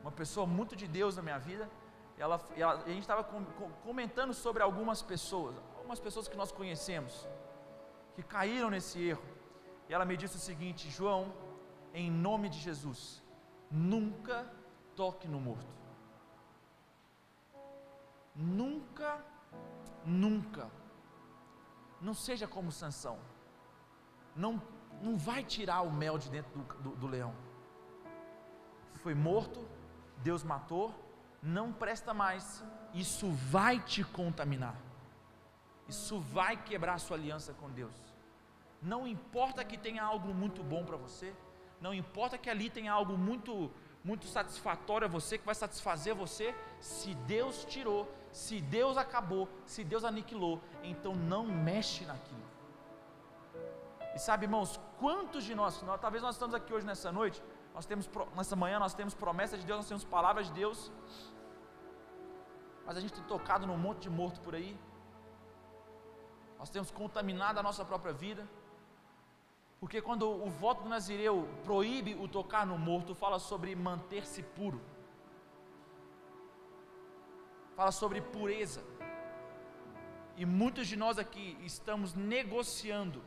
uma 0.00 0.12
pessoa 0.12 0.46
muito 0.46 0.76
de 0.76 0.86
Deus 0.86 1.16
na 1.16 1.22
minha 1.22 1.40
vida, 1.40 1.68
e, 2.16 2.22
ela, 2.22 2.40
e, 2.56 2.62
ela, 2.62 2.74
a 2.74 2.88
gente 2.88 3.00
estava 3.00 3.24
com, 3.24 3.44
com, 3.58 3.68
comentando 3.88 4.32
sobre 4.32 4.62
algumas 4.62 5.02
pessoas, 5.02 5.56
algumas 5.76 5.98
pessoas 5.98 6.28
que 6.28 6.36
nós 6.36 6.52
conhecemos, 6.52 7.26
que 8.14 8.22
caíram 8.22 8.70
nesse 8.70 9.02
erro. 9.02 9.24
E 9.88 9.92
ela 9.92 10.04
me 10.04 10.16
disse 10.16 10.36
o 10.36 10.38
seguinte: 10.38 10.88
João, 10.88 11.34
em 11.92 12.08
nome 12.08 12.48
de 12.48 12.60
Jesus, 12.60 13.20
nunca 13.68 14.48
toque 14.94 15.26
no 15.26 15.40
morto. 15.40 15.74
Nunca, 18.36 19.18
nunca. 20.06 20.70
Não 22.00 22.14
seja 22.14 22.46
como 22.46 22.70
Sansão. 22.70 23.18
Não, 24.36 24.62
não 25.00 25.16
vai 25.16 25.42
tirar 25.44 25.82
o 25.82 25.92
mel 25.92 26.18
de 26.18 26.30
dentro 26.30 26.50
do, 26.58 26.74
do, 26.82 26.96
do 26.96 27.06
leão. 27.06 27.34
Foi 28.96 29.14
morto, 29.14 29.66
Deus 30.18 30.42
matou, 30.44 30.94
não 31.42 31.72
presta 31.72 32.12
mais, 32.12 32.62
isso 32.92 33.30
vai 33.30 33.80
te 33.80 34.04
contaminar. 34.04 34.76
Isso 35.88 36.20
vai 36.20 36.56
quebrar 36.56 36.94
a 36.94 36.98
sua 36.98 37.16
aliança 37.16 37.52
com 37.54 37.70
Deus. 37.70 37.94
Não 38.82 39.06
importa 39.06 39.64
que 39.64 39.76
tenha 39.76 40.02
algo 40.02 40.32
muito 40.32 40.62
bom 40.62 40.84
para 40.84 40.96
você, 40.96 41.34
não 41.80 41.92
importa 41.94 42.38
que 42.38 42.50
ali 42.50 42.68
tenha 42.70 42.92
algo 42.92 43.16
muito 43.16 43.70
muito 44.02 44.26
satisfatório 44.26 45.06
a 45.06 45.10
você, 45.10 45.36
que 45.36 45.44
vai 45.44 45.54
satisfazer 45.54 46.14
você, 46.14 46.54
se 46.80 47.14
Deus 47.14 47.66
tirou, 47.66 48.10
se 48.32 48.58
Deus 48.58 48.96
acabou, 48.96 49.46
se 49.66 49.84
Deus 49.84 50.04
aniquilou, 50.04 50.58
então 50.82 51.14
não 51.14 51.44
mexe 51.44 52.06
naquilo. 52.06 52.49
E 54.14 54.18
sabe, 54.18 54.44
irmãos, 54.46 54.80
quantos 54.98 55.44
de 55.44 55.54
nós, 55.54 55.82
nós 55.82 56.00
talvez 56.00 56.22
nós 56.22 56.34
estamos 56.34 56.54
aqui 56.54 56.72
hoje 56.74 56.86
nessa 56.86 57.12
noite, 57.12 57.42
nós 57.74 57.86
temos 57.86 58.10
nessa 58.36 58.56
manhã 58.56 58.78
nós 58.78 58.94
temos 58.94 59.14
promessas 59.14 59.60
de 59.60 59.66
Deus, 59.66 59.78
nós 59.78 59.88
temos 59.88 60.04
palavras 60.04 60.46
de 60.48 60.52
Deus, 60.52 60.92
mas 62.84 62.96
a 62.96 63.00
gente 63.00 63.12
tem 63.12 63.22
tocado 63.24 63.66
num 63.66 63.78
monte 63.78 64.02
de 64.02 64.10
morto 64.10 64.40
por 64.40 64.54
aí, 64.54 64.76
nós 66.58 66.68
temos 66.68 66.90
contaminado 66.90 67.58
a 67.60 67.62
nossa 67.62 67.84
própria 67.84 68.12
vida, 68.12 68.46
porque 69.78 70.02
quando 70.02 70.28
o 70.28 70.50
voto 70.50 70.82
do 70.82 70.88
Nazireu 70.88 71.48
proíbe 71.64 72.14
o 72.14 72.26
tocar 72.28 72.66
no 72.66 72.76
morto, 72.76 73.14
fala 73.14 73.38
sobre 73.38 73.74
manter-se 73.74 74.42
puro, 74.42 74.80
fala 77.76 77.92
sobre 77.92 78.20
pureza, 78.20 78.82
e 80.36 80.44
muitos 80.44 80.88
de 80.88 80.96
nós 80.96 81.16
aqui 81.16 81.56
estamos 81.62 82.14
negociando 82.14 83.22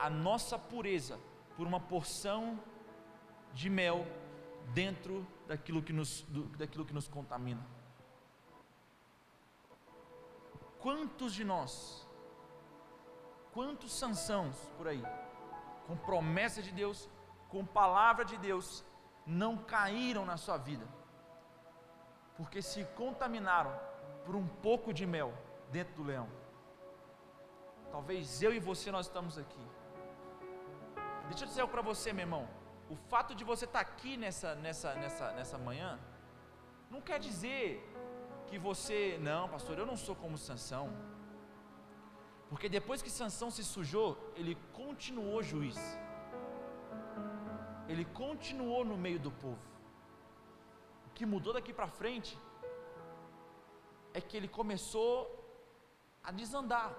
a 0.00 0.08
nossa 0.08 0.58
pureza 0.58 1.18
por 1.56 1.66
uma 1.66 1.80
porção 1.80 2.58
de 3.52 3.68
mel 3.68 4.06
dentro 4.72 5.26
daquilo 5.46 5.82
que 5.82 5.92
nos, 5.92 6.22
do, 6.22 6.44
daquilo 6.56 6.84
que 6.84 6.94
nos 6.94 7.08
contamina. 7.08 7.64
Quantos 10.78 11.34
de 11.34 11.44
nós, 11.44 12.06
quantos 13.52 13.92
Sansãos 13.92 14.56
por 14.76 14.88
aí, 14.88 15.02
com 15.86 15.96
promessa 15.96 16.62
de 16.62 16.72
Deus, 16.72 17.08
com 17.48 17.64
palavra 17.66 18.24
de 18.24 18.38
Deus, 18.38 18.84
não 19.26 19.58
caíram 19.58 20.24
na 20.24 20.36
sua 20.36 20.56
vida, 20.56 20.86
porque 22.36 22.62
se 22.62 22.84
contaminaram 22.96 23.78
por 24.24 24.34
um 24.34 24.46
pouco 24.46 24.94
de 24.94 25.06
mel 25.06 25.34
dentro 25.70 25.94
do 25.96 26.04
leão. 26.04 26.28
Talvez 27.90 28.42
eu 28.42 28.54
e 28.54 28.60
você 28.60 28.90
nós 28.90 29.06
estamos 29.06 29.36
aqui. 29.36 29.79
Deixa 31.30 31.44
eu 31.44 31.48
dizer 31.50 31.60
algo 31.62 31.72
para 31.76 31.88
você, 31.90 32.12
meu 32.12 32.24
irmão. 32.26 32.44
O 32.94 32.96
fato 33.10 33.32
de 33.38 33.44
você 33.50 33.64
estar 33.64 33.82
aqui 33.88 34.12
nessa, 34.22 34.50
nessa, 34.64 34.94
nessa, 35.02 35.26
nessa 35.38 35.58
manhã, 35.66 35.90
não 36.92 37.00
quer 37.08 37.18
dizer 37.26 37.64
que 38.48 38.58
você, 38.58 38.98
não, 39.28 39.48
pastor, 39.48 39.78
eu 39.78 39.86
não 39.90 39.96
sou 40.04 40.16
como 40.22 40.36
Sansão. 40.36 40.86
Porque 42.48 42.68
depois 42.68 43.00
que 43.00 43.10
Sansão 43.18 43.48
se 43.56 43.64
sujou, 43.74 44.08
ele 44.34 44.54
continuou 44.80 45.40
juiz. 45.40 45.78
Ele 47.88 48.04
continuou 48.22 48.84
no 48.84 48.96
meio 48.96 49.20
do 49.26 49.30
povo. 49.44 49.64
O 51.06 51.10
que 51.16 51.24
mudou 51.34 51.52
daqui 51.58 51.72
para 51.72 51.86
frente 52.00 52.36
é 54.12 54.20
que 54.20 54.36
ele 54.36 54.48
começou 54.48 55.14
a 56.24 56.32
desandar. 56.32 56.90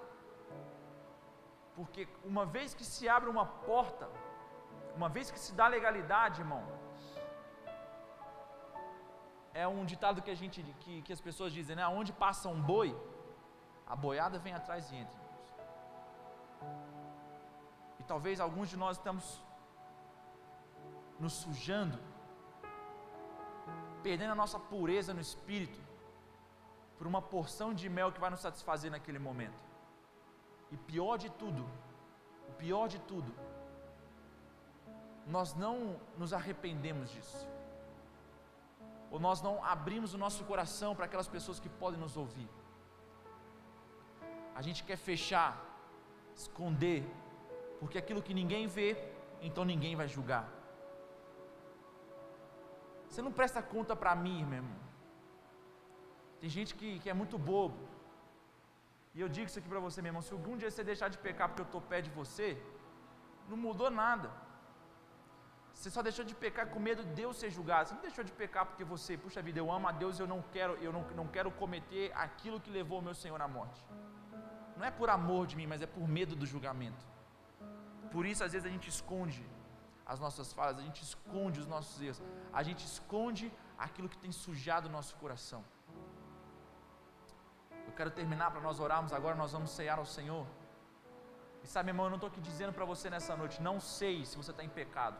Porque 1.76 2.08
uma 2.24 2.44
vez 2.44 2.74
que 2.74 2.84
se 2.84 3.08
abre 3.08 3.28
uma 3.30 3.46
porta, 3.46 4.08
uma 4.94 5.08
vez 5.08 5.30
que 5.30 5.38
se 5.38 5.52
dá 5.54 5.66
legalidade, 5.68 6.40
irmão, 6.40 6.62
é 9.54 9.66
um 9.66 9.84
ditado 9.84 10.22
que 10.22 10.30
a 10.30 10.34
gente, 10.34 10.62
que, 10.80 11.02
que 11.02 11.12
as 11.12 11.20
pessoas 11.20 11.52
dizem, 11.52 11.76
né? 11.76 11.86
Onde 11.86 12.12
passa 12.12 12.48
um 12.48 12.60
boi, 12.60 12.90
a 13.86 13.94
boiada 13.94 14.38
vem 14.38 14.54
atrás 14.54 14.90
e 14.90 14.96
entra. 14.96 15.22
E 17.98 18.02
talvez 18.04 18.40
alguns 18.40 18.68
de 18.68 18.76
nós 18.76 18.96
estamos 18.96 19.42
nos 21.18 21.34
sujando, 21.34 21.98
perdendo 24.02 24.32
a 24.32 24.34
nossa 24.34 24.58
pureza 24.58 25.14
no 25.14 25.20
espírito, 25.20 25.80
por 26.98 27.06
uma 27.06 27.22
porção 27.22 27.72
de 27.74 27.88
mel 27.88 28.10
que 28.12 28.20
vai 28.20 28.30
nos 28.30 28.40
satisfazer 28.40 28.90
naquele 28.90 29.18
momento. 29.18 29.71
E 30.72 30.76
pior 30.76 31.16
de 31.24 31.30
tudo, 31.42 31.64
o 32.50 32.52
pior 32.62 32.88
de 32.88 32.98
tudo, 33.10 33.32
nós 35.26 35.54
não 35.54 35.76
nos 36.18 36.32
arrependemos 36.32 37.10
disso 37.10 37.52
ou 39.12 39.20
nós 39.20 39.42
não 39.46 39.62
abrimos 39.62 40.14
o 40.14 40.18
nosso 40.24 40.42
coração 40.50 40.96
para 40.96 41.04
aquelas 41.04 41.28
pessoas 41.28 41.60
que 41.60 41.68
podem 41.68 42.00
nos 42.00 42.16
ouvir. 42.16 42.48
A 44.54 44.62
gente 44.62 44.82
quer 44.88 44.96
fechar, 44.96 45.52
esconder, 46.34 47.00
porque 47.78 47.98
aquilo 47.98 48.22
que 48.22 48.32
ninguém 48.32 48.66
vê, 48.66 48.88
então 49.42 49.66
ninguém 49.66 49.94
vai 49.94 50.08
julgar. 50.08 50.48
Você 53.06 53.20
não 53.20 53.30
presta 53.30 53.62
conta 53.62 53.94
para 53.94 54.14
mim, 54.14 54.38
meu 54.46 54.60
irmão. 54.62 54.80
Tem 56.40 56.48
gente 56.48 56.74
que, 56.74 56.98
que 57.00 57.10
é 57.10 57.12
muito 57.12 57.36
bobo. 57.36 57.76
E 59.14 59.20
eu 59.20 59.28
digo 59.28 59.46
isso 59.48 59.58
aqui 59.58 59.68
para 59.68 59.80
você, 59.86 60.00
meu 60.00 60.10
irmão. 60.10 60.22
Se 60.22 60.32
algum 60.32 60.56
dia 60.56 60.70
você 60.70 60.84
deixar 60.92 61.08
de 61.08 61.18
pecar 61.26 61.48
porque 61.48 61.62
eu 61.62 61.70
estou 61.70 61.80
perto 61.80 62.06
de 62.08 62.14
você, 62.20 62.48
não 63.48 63.56
mudou 63.56 63.90
nada. 63.90 64.30
Você 65.74 65.90
só 65.90 66.02
deixou 66.02 66.24
de 66.24 66.34
pecar 66.34 66.66
com 66.72 66.78
medo 66.88 67.02
de 67.04 67.12
Deus 67.20 67.36
ser 67.36 67.50
julgado. 67.50 67.88
Você 67.88 67.94
não 67.94 68.02
deixou 68.02 68.24
de 68.24 68.32
pecar 68.32 68.64
porque 68.66 68.84
você, 68.84 69.16
puxa 69.16 69.42
vida, 69.42 69.58
eu 69.58 69.70
amo 69.70 69.88
a 69.88 69.92
Deus, 69.92 70.18
eu 70.18 70.26
não 70.26 70.40
quero, 70.54 70.74
eu 70.86 70.92
não, 70.92 71.02
não 71.20 71.26
quero 71.26 71.50
cometer 71.50 72.12
aquilo 72.14 72.60
que 72.60 72.70
levou 72.70 72.98
o 73.00 73.02
meu 73.02 73.14
Senhor 73.14 73.40
à 73.40 73.48
morte. 73.48 73.84
Não 74.76 74.84
é 74.84 74.90
por 74.90 75.10
amor 75.10 75.46
de 75.46 75.56
mim, 75.56 75.66
mas 75.66 75.82
é 75.82 75.86
por 75.86 76.06
medo 76.08 76.34
do 76.36 76.46
julgamento. 76.46 77.04
Por 78.10 78.24
isso, 78.26 78.44
às 78.44 78.52
vezes, 78.52 78.66
a 78.66 78.70
gente 78.70 78.88
esconde 78.88 79.44
as 80.04 80.20
nossas 80.20 80.52
falhas, 80.52 80.78
a 80.78 80.82
gente 80.82 81.02
esconde 81.02 81.58
os 81.60 81.66
nossos 81.66 82.00
erros, 82.02 82.22
a 82.52 82.62
gente 82.62 82.84
esconde 82.84 83.52
aquilo 83.78 84.08
que 84.08 84.18
tem 84.18 84.32
sujado 84.32 84.88
o 84.88 84.92
nosso 84.92 85.16
coração. 85.16 85.64
Eu 87.92 87.96
quero 87.96 88.10
terminar 88.10 88.50
para 88.50 88.60
nós 88.62 88.80
orarmos 88.80 89.12
agora, 89.12 89.34
nós 89.36 89.52
vamos 89.52 89.70
cear 89.70 89.98
ao 89.98 90.06
Senhor. 90.06 90.46
E 91.62 91.66
sabe, 91.66 91.90
irmão, 91.90 92.06
eu 92.06 92.10
não 92.10 92.16
estou 92.16 92.28
aqui 92.30 92.40
dizendo 92.40 92.72
para 92.72 92.86
você 92.86 93.10
nessa 93.10 93.36
noite, 93.36 93.60
não 93.60 93.78
sei 93.78 94.24
se 94.24 94.34
você 94.34 94.50
está 94.50 94.64
em 94.64 94.68
pecado. 94.68 95.18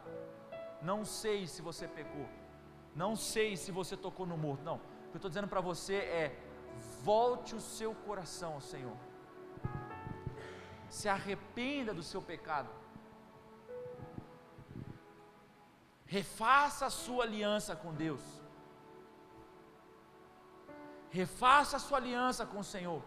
Não 0.80 1.04
sei 1.04 1.46
se 1.46 1.60
você 1.60 1.86
pecou. 1.86 2.26
Não 2.96 3.14
sei 3.14 3.56
se 3.58 3.70
você 3.70 3.94
tocou 3.94 4.26
no 4.26 4.38
morto. 4.38 4.64
Não. 4.64 4.76
O 4.76 4.80
que 5.10 5.16
eu 5.16 5.16
estou 5.16 5.28
dizendo 5.28 5.48
para 5.48 5.60
você 5.60 5.96
é: 5.96 6.36
volte 7.02 7.54
o 7.54 7.60
seu 7.60 7.94
coração 7.94 8.54
ao 8.54 8.60
Senhor. 8.60 8.96
Se 10.88 11.10
arrependa 11.10 11.92
do 11.92 12.02
seu 12.02 12.22
pecado. 12.22 12.70
Refaça 16.06 16.86
a 16.86 16.90
sua 16.90 17.24
aliança 17.24 17.76
com 17.76 17.92
Deus. 17.92 18.41
Refaça 21.20 21.76
a 21.76 21.80
sua 21.86 21.98
aliança 21.98 22.42
com 22.50 22.60
o 22.60 22.68
Senhor. 22.74 23.02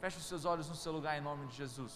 Feche 0.00 0.18
os 0.18 0.26
seus 0.30 0.44
olhos 0.44 0.68
no 0.68 0.76
seu 0.82 0.92
lugar 0.92 1.18
em 1.18 1.24
nome 1.28 1.46
de 1.48 1.56
Jesus. 1.62 1.94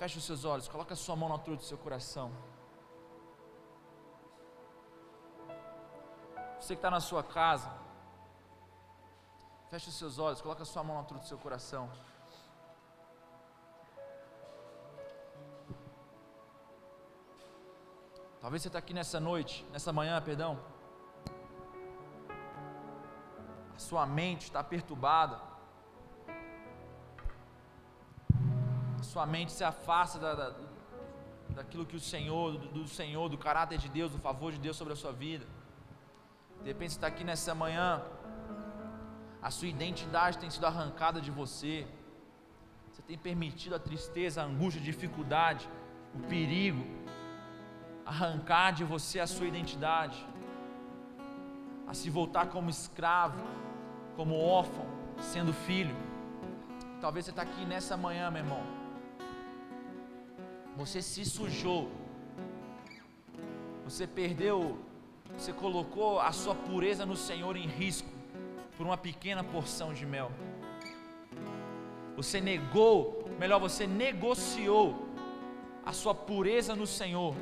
Feche 0.00 0.18
os 0.18 0.24
seus 0.24 0.44
olhos, 0.44 0.66
coloque 0.68 0.92
a 0.92 0.96
sua 1.04 1.16
mão 1.20 1.28
na 1.28 1.36
altura 1.36 1.56
do 1.58 1.62
seu 1.62 1.78
coração. 1.78 2.28
Você 6.58 6.74
que 6.74 6.80
está 6.80 6.90
na 6.90 7.00
sua 7.00 7.22
casa, 7.22 7.70
feche 9.70 9.88
os 9.90 9.96
seus 9.96 10.18
olhos, 10.18 10.40
coloque 10.40 10.62
a 10.62 10.70
sua 10.72 10.82
mão 10.82 10.94
na 10.96 11.02
altura 11.02 11.20
do 11.20 11.26
seu 11.26 11.38
coração. 11.38 11.84
Talvez 18.46 18.62
você 18.62 18.68
está 18.68 18.78
aqui 18.78 18.94
nessa 18.94 19.18
noite, 19.18 19.66
nessa 19.72 19.92
manhã, 19.92 20.22
perdão. 20.22 20.56
A 23.74 23.78
sua 23.86 24.06
mente 24.06 24.42
está 24.42 24.62
perturbada. 24.62 25.40
sua 29.02 29.26
mente 29.26 29.50
se 29.50 29.64
afasta 29.64 30.20
da, 30.20 30.32
da, 30.34 30.54
daquilo 31.56 31.84
que 31.84 31.96
o 31.96 32.00
Senhor, 32.00 32.52
do, 32.52 32.68
do, 32.68 32.86
Senhor, 32.86 33.28
do 33.28 33.36
caráter 33.36 33.78
de 33.78 33.88
Deus, 33.88 34.12
do 34.12 34.18
favor 34.20 34.52
de 34.52 34.60
Deus 34.60 34.76
sobre 34.76 34.92
a 34.92 34.96
sua 34.96 35.10
vida. 35.10 35.44
De 36.62 36.68
repente 36.68 36.92
você 36.92 36.98
está 36.98 37.08
aqui 37.08 37.24
nessa 37.24 37.52
manhã, 37.52 38.00
a 39.42 39.50
sua 39.50 39.66
identidade 39.66 40.38
tem 40.38 40.50
sido 40.50 40.66
arrancada 40.66 41.20
de 41.20 41.32
você. 41.32 41.84
Você 42.92 43.02
tem 43.02 43.18
permitido 43.18 43.74
a 43.74 43.80
tristeza, 43.80 44.40
a 44.40 44.44
angústia, 44.44 44.80
a 44.80 44.84
dificuldade, 44.84 45.68
o 46.14 46.20
perigo 46.28 46.86
arrancar 48.06 48.70
de 48.70 48.84
você 48.84 49.18
a 49.18 49.26
sua 49.26 49.46
identidade, 49.46 50.24
a 51.88 51.92
se 51.92 52.08
voltar 52.08 52.46
como 52.46 52.70
escravo, 52.70 53.44
como 54.14 54.38
órfão, 54.38 54.86
sendo 55.20 55.52
filho. 55.52 55.94
Talvez 57.00 57.24
você 57.24 57.32
está 57.32 57.42
aqui 57.42 57.64
nessa 57.66 57.96
manhã, 57.96 58.30
meu 58.30 58.42
irmão, 58.42 58.62
você 60.76 61.02
se 61.02 61.24
sujou, 61.24 61.90
você 63.84 64.06
perdeu, 64.06 64.78
você 65.36 65.52
colocou 65.52 66.20
a 66.20 66.30
sua 66.32 66.54
pureza 66.54 67.04
no 67.04 67.16
Senhor 67.16 67.56
em 67.56 67.66
risco 67.66 68.08
por 68.76 68.86
uma 68.86 68.96
pequena 68.96 69.42
porção 69.42 69.92
de 69.92 70.06
mel. 70.06 70.30
Você 72.16 72.40
negou, 72.40 73.28
melhor, 73.38 73.58
você 73.58 73.86
negociou 73.86 75.06
a 75.84 75.92
sua 75.92 76.14
pureza 76.14 76.74
no 76.74 76.86
Senhor. 76.86 77.34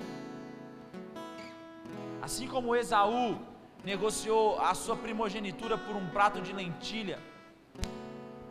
Assim 2.24 2.46
como 2.52 2.74
Esaú 2.74 3.38
negociou 3.84 4.58
a 4.58 4.72
sua 4.82 4.96
primogenitura 4.96 5.76
por 5.76 5.94
um 5.94 6.06
prato 6.08 6.38
de 6.40 6.52
lentilha, 6.60 7.18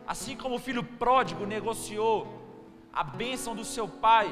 assim 0.06 0.36
como 0.36 0.54
o 0.56 0.60
filho 0.66 0.84
pródigo 1.02 1.44
negociou 1.44 2.14
a 2.92 3.02
bênção 3.02 3.52
do 3.60 3.64
seu 3.64 3.88
pai 3.88 4.28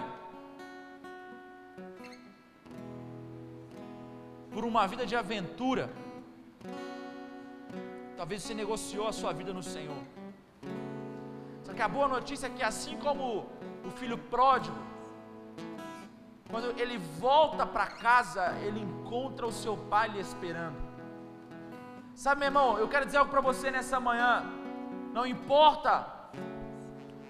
por 4.53 4.65
uma 4.65 4.87
vida 4.87 5.05
de 5.05 5.17
aventura. 5.17 5.91
Talvez 8.17 8.45
você 8.45 8.55
negociou 8.55 9.09
a 9.09 9.13
sua 9.21 9.33
vida 9.33 9.53
no 9.53 9.65
Senhor. 9.75 10.03
Só 11.65 11.73
que 11.75 11.83
a 11.83 11.89
boa 11.89 12.07
notícia 12.07 12.47
é 12.47 12.51
que 12.51 12.63
assim 12.63 12.97
como 13.07 13.47
o 13.85 13.91
filho 13.91 14.19
pródigo, 14.37 14.92
quando 16.53 16.79
ele 16.79 16.99
volta 17.19 17.65
para 17.75 17.87
casa, 17.87 18.55
ele 18.67 18.81
encontra 18.81 19.47
o 19.47 19.51
seu 19.63 19.75
pai 19.93 20.09
lhe 20.11 20.21
esperando. 20.21 20.77
Sabe, 22.15 22.41
meu 22.41 22.49
irmão, 22.49 22.79
eu 22.79 22.89
quero 22.93 23.07
dizer 23.07 23.19
algo 23.19 23.31
para 23.31 23.41
você 23.41 23.71
nessa 23.71 23.99
manhã. 23.99 24.45
Não 25.15 25.25
importa 25.27 25.91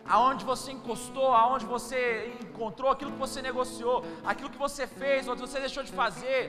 aonde 0.05 0.45
você 0.45 0.73
encostou, 0.73 1.33
aonde 1.33 1.65
você 1.65 2.37
encontrou, 2.43 2.91
aquilo 2.91 3.13
que 3.13 3.19
você 3.27 3.41
negociou, 3.41 4.05
aquilo 4.25 4.51
que 4.51 4.59
você 4.59 4.89
fez, 4.89 5.29
ou 5.29 5.37
você 5.37 5.61
deixou 5.61 5.85
de 5.85 5.93
fazer 5.93 6.41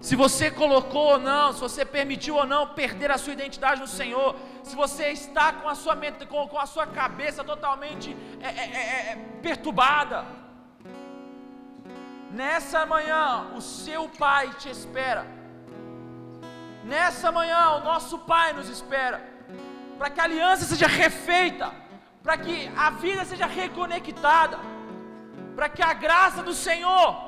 se 0.00 0.14
você 0.14 0.50
colocou 0.50 1.06
ou 1.12 1.18
não, 1.18 1.52
se 1.52 1.60
você 1.60 1.84
permitiu 1.84 2.36
ou 2.36 2.46
não 2.46 2.68
perder 2.68 3.10
a 3.10 3.18
sua 3.18 3.32
identidade 3.32 3.80
no 3.80 3.88
Senhor, 3.88 4.36
se 4.62 4.76
você 4.76 5.08
está 5.08 5.52
com 5.52 5.68
a 5.68 5.74
sua 5.74 5.94
mente, 5.94 6.26
com, 6.26 6.46
com 6.46 6.58
a 6.58 6.66
sua 6.66 6.86
cabeça 6.86 7.42
totalmente 7.42 8.16
é, 8.40 8.46
é, 8.46 8.50
é, 8.50 9.12
é, 9.12 9.16
perturbada, 9.42 10.24
nessa 12.30 12.84
manhã 12.86 13.50
o 13.54 13.60
seu 13.60 14.08
Pai 14.08 14.50
te 14.54 14.68
espera. 14.68 15.26
Nessa 16.84 17.32
manhã 17.32 17.70
o 17.72 17.84
nosso 17.84 18.18
Pai 18.20 18.52
nos 18.52 18.68
espera, 18.68 19.20
para 19.98 20.10
que 20.10 20.20
a 20.20 20.24
aliança 20.24 20.64
seja 20.64 20.86
refeita, 20.86 21.72
para 22.22 22.36
que 22.36 22.70
a 22.76 22.90
vida 22.90 23.24
seja 23.24 23.46
reconectada, 23.46 24.58
para 25.54 25.68
que 25.68 25.82
a 25.82 25.92
graça 25.92 26.42
do 26.42 26.54
Senhor 26.54 27.26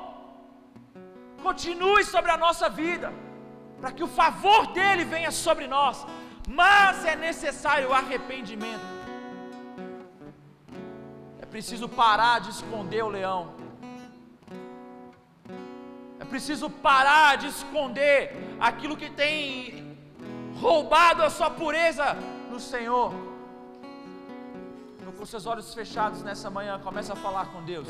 continue 1.41 2.03
sobre 2.03 2.31
a 2.31 2.37
nossa 2.37 2.69
vida, 2.69 3.11
para 3.79 3.91
que 3.91 4.03
o 4.03 4.07
favor 4.07 4.67
dele 4.67 5.03
venha 5.03 5.31
sobre 5.31 5.67
nós, 5.67 6.05
mas 6.47 7.05
é 7.05 7.15
necessário 7.15 7.93
arrependimento. 7.93 8.87
É 11.41 11.45
preciso 11.45 11.87
parar 11.89 12.39
de 12.39 12.49
esconder 12.51 13.03
o 13.03 13.09
leão. 13.09 13.58
Preciso 16.29 16.69
parar 16.69 17.37
de 17.37 17.47
esconder 17.47 18.35
aquilo 18.59 18.95
que 18.95 19.09
tem 19.09 19.97
roubado 20.59 21.23
a 21.23 21.29
sua 21.29 21.49
pureza 21.49 22.15
no 22.51 22.59
Senhor. 22.59 23.13
Então, 24.99 25.11
com 25.13 25.25
seus 25.25 25.45
olhos 25.45 25.73
fechados 25.73 26.21
nessa 26.21 26.49
manhã, 26.49 26.79
comece 26.79 27.11
a 27.11 27.15
falar 27.15 27.47
com 27.47 27.63
Deus. 27.63 27.87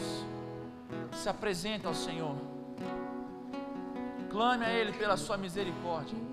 Se 1.13 1.27
apresenta 1.27 1.87
ao 1.87 1.93
Senhor. 1.93 2.35
Clame 4.29 4.65
a 4.65 4.71
Ele 4.71 4.93
pela 4.93 5.17
sua 5.17 5.37
misericórdia. 5.37 6.28